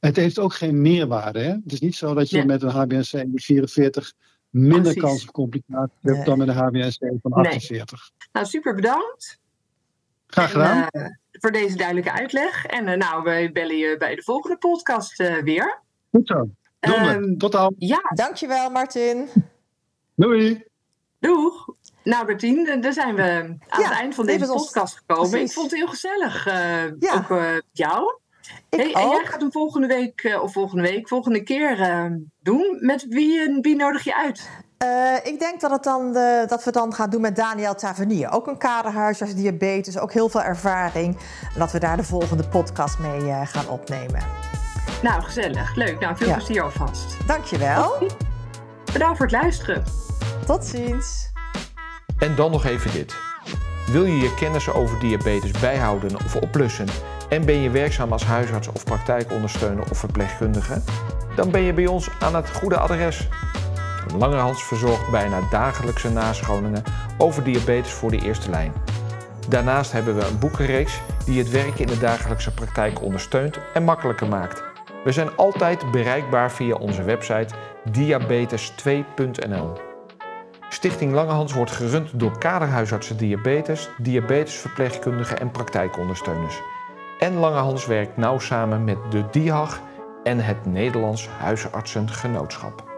het 0.00 0.16
heeft 0.16 0.38
ook 0.38 0.54
geen 0.54 0.82
meerwaarde. 0.82 1.38
Hè? 1.38 1.48
Het 1.48 1.72
is 1.72 1.80
niet 1.80 1.94
zo 1.94 2.14
dat 2.14 2.30
je 2.30 2.44
met 2.44 2.62
een 2.62 3.04
HbA1c 3.04 3.30
44 3.34 4.12
minder 4.50 4.96
kans 4.96 5.22
op 5.22 5.32
complicaties 5.32 5.98
hebt 6.00 6.26
dan 6.26 6.38
met 6.38 6.48
een 6.48 6.54
HbA1c 6.54 7.20
van 7.22 7.32
48. 7.32 8.10
Nee. 8.18 8.28
Nou, 8.32 8.46
super 8.46 8.74
bedankt. 8.74 9.40
Graag 10.26 10.50
gedaan. 10.50 10.86
En, 10.88 11.00
uh, 11.00 11.06
voor 11.30 11.52
deze 11.52 11.76
duidelijke 11.76 12.12
uitleg. 12.12 12.66
En 12.66 12.88
uh, 12.88 12.96
nou, 12.96 13.22
wij 13.22 13.52
bellen 13.52 13.76
je 13.76 13.96
bij 13.98 14.14
de 14.14 14.22
volgende 14.22 14.58
podcast 14.58 15.16
weer. 15.42 15.82
Goed 16.10 16.26
zo. 16.26 16.48
Um, 16.88 17.38
Tot 17.38 17.52
dan. 17.52 17.74
Ja. 17.78 18.00
Dankjewel, 18.14 18.70
Martin. 18.70 19.28
Doei. 20.14 20.64
Doeg. 21.18 21.68
Nou, 22.04 22.26
Bertien, 22.26 22.80
dan 22.80 22.92
zijn 22.92 23.14
we 23.14 23.56
aan 23.68 23.82
het 23.82 23.92
eind 23.92 24.14
van 24.14 24.26
deze 24.26 24.46
podcast 24.46 24.96
gekomen. 24.96 25.40
Ik 25.40 25.52
vond 25.52 25.70
het 25.70 25.80
heel 25.80 25.88
gezellig, 25.88 26.46
uh, 26.46 27.14
ook 27.16 27.30
uh, 27.30 27.44
jou. 27.72 28.18
Hey, 28.70 28.92
en 28.92 29.08
jij 29.08 29.24
gaat 29.24 29.40
hem 29.40 29.52
volgende 29.52 29.86
week, 29.86 30.22
uh, 30.22 30.42
of 30.42 30.52
volgende 30.52 30.82
week, 30.82 31.08
volgende 31.08 31.42
keer 31.42 32.10
doen. 32.42 32.76
Met 32.80 33.06
wie, 33.08 33.58
wie 33.60 33.76
nodig 33.76 34.04
je 34.04 34.16
uit? 34.16 34.48
ik 35.22 35.38
denk 35.38 35.60
dat, 35.60 35.70
het 35.70 35.82
dan 35.82 36.12
de, 36.12 36.44
dat 36.46 36.64
we 36.64 36.70
dan 36.70 36.94
gaan 36.94 37.10
doen 37.10 37.20
met 37.20 37.36
Daniel 37.36 37.74
Tavernier. 37.74 38.32
Ook 38.32 38.46
een 38.46 38.58
kaderhuisarts 38.58 39.34
diabetes, 39.34 39.98
ook 39.98 40.12
heel 40.12 40.28
veel 40.28 40.42
ervaring. 40.42 41.16
En 41.54 41.58
dat 41.58 41.72
we 41.72 41.78
daar 41.78 41.96
de 41.96 42.04
volgende 42.04 42.48
podcast 42.48 42.98
mee 42.98 43.46
gaan 43.46 43.68
opnemen. 43.68 44.22
Nou, 45.04 45.22
gezellig. 45.22 45.74
Leuk. 45.74 46.00
Nou, 46.00 46.16
veel 46.16 46.26
ja. 46.26 46.34
plezier 46.34 46.62
alvast. 46.62 47.16
Dankjewel. 47.26 48.08
Bedankt 48.92 49.16
voor 49.16 49.26
het 49.26 49.34
luisteren. 49.34 49.84
Tot 50.46 50.64
ziens. 50.64 51.30
En 52.18 52.34
dan 52.34 52.50
nog 52.50 52.64
even 52.64 52.92
dit. 52.92 53.14
Wil 53.86 54.04
je 54.04 54.16
je 54.16 54.34
kennis 54.34 54.70
over 54.70 54.98
diabetes 54.98 55.50
bijhouden 55.50 56.16
of 56.16 56.36
oplussen 56.36 56.86
en 57.28 57.44
ben 57.44 57.54
je 57.54 57.70
werkzaam 57.70 58.12
als 58.12 58.24
huisarts 58.24 58.68
of 58.68 58.84
praktijkondersteuner 58.84 59.90
of 59.90 59.98
verpleegkundige? 59.98 60.82
Dan 61.36 61.50
ben 61.50 61.60
je 61.60 61.72
bij 61.72 61.86
ons 61.86 62.08
aan 62.20 62.34
het 62.34 62.50
goede 62.50 62.78
adres. 62.78 63.28
Langerhans 64.18 64.64
verzorgt 64.64 65.10
bijna 65.10 65.40
dagelijkse 65.50 66.10
nascholingen 66.10 66.82
over 67.18 67.44
diabetes 67.44 67.92
voor 67.92 68.10
de 68.10 68.20
eerste 68.20 68.50
lijn. 68.50 68.72
Daarnaast 69.48 69.92
hebben 69.92 70.16
we 70.16 70.26
een 70.26 70.38
boekenreeks 70.38 71.00
die 71.24 71.38
het 71.38 71.50
werken 71.50 71.80
in 71.80 71.86
de 71.86 71.98
dagelijkse 71.98 72.54
praktijk 72.54 73.02
ondersteunt 73.02 73.58
en 73.74 73.84
makkelijker 73.84 74.28
maakt. 74.28 74.73
We 75.04 75.12
zijn 75.12 75.36
altijd 75.36 75.90
bereikbaar 75.90 76.52
via 76.52 76.74
onze 76.74 77.02
website 77.02 77.54
diabetes2.nl. 77.92 79.72
Stichting 80.68 81.12
Langehans 81.12 81.52
wordt 81.52 81.70
gerund 81.70 82.18
door 82.18 82.38
kaderhuisartsen 82.38 83.16
diabetes, 83.16 83.88
diabetesverpleegkundigen 83.98 85.40
en 85.40 85.50
praktijkondersteuners. 85.50 86.60
En 87.18 87.34
Langehans 87.34 87.86
werkt 87.86 88.16
nauw 88.16 88.38
samen 88.38 88.84
met 88.84 88.98
de 89.10 89.24
DIHAG 89.30 89.80
en 90.22 90.38
het 90.38 90.66
Nederlands 90.66 91.28
Huisartsengenootschap. 91.28 92.93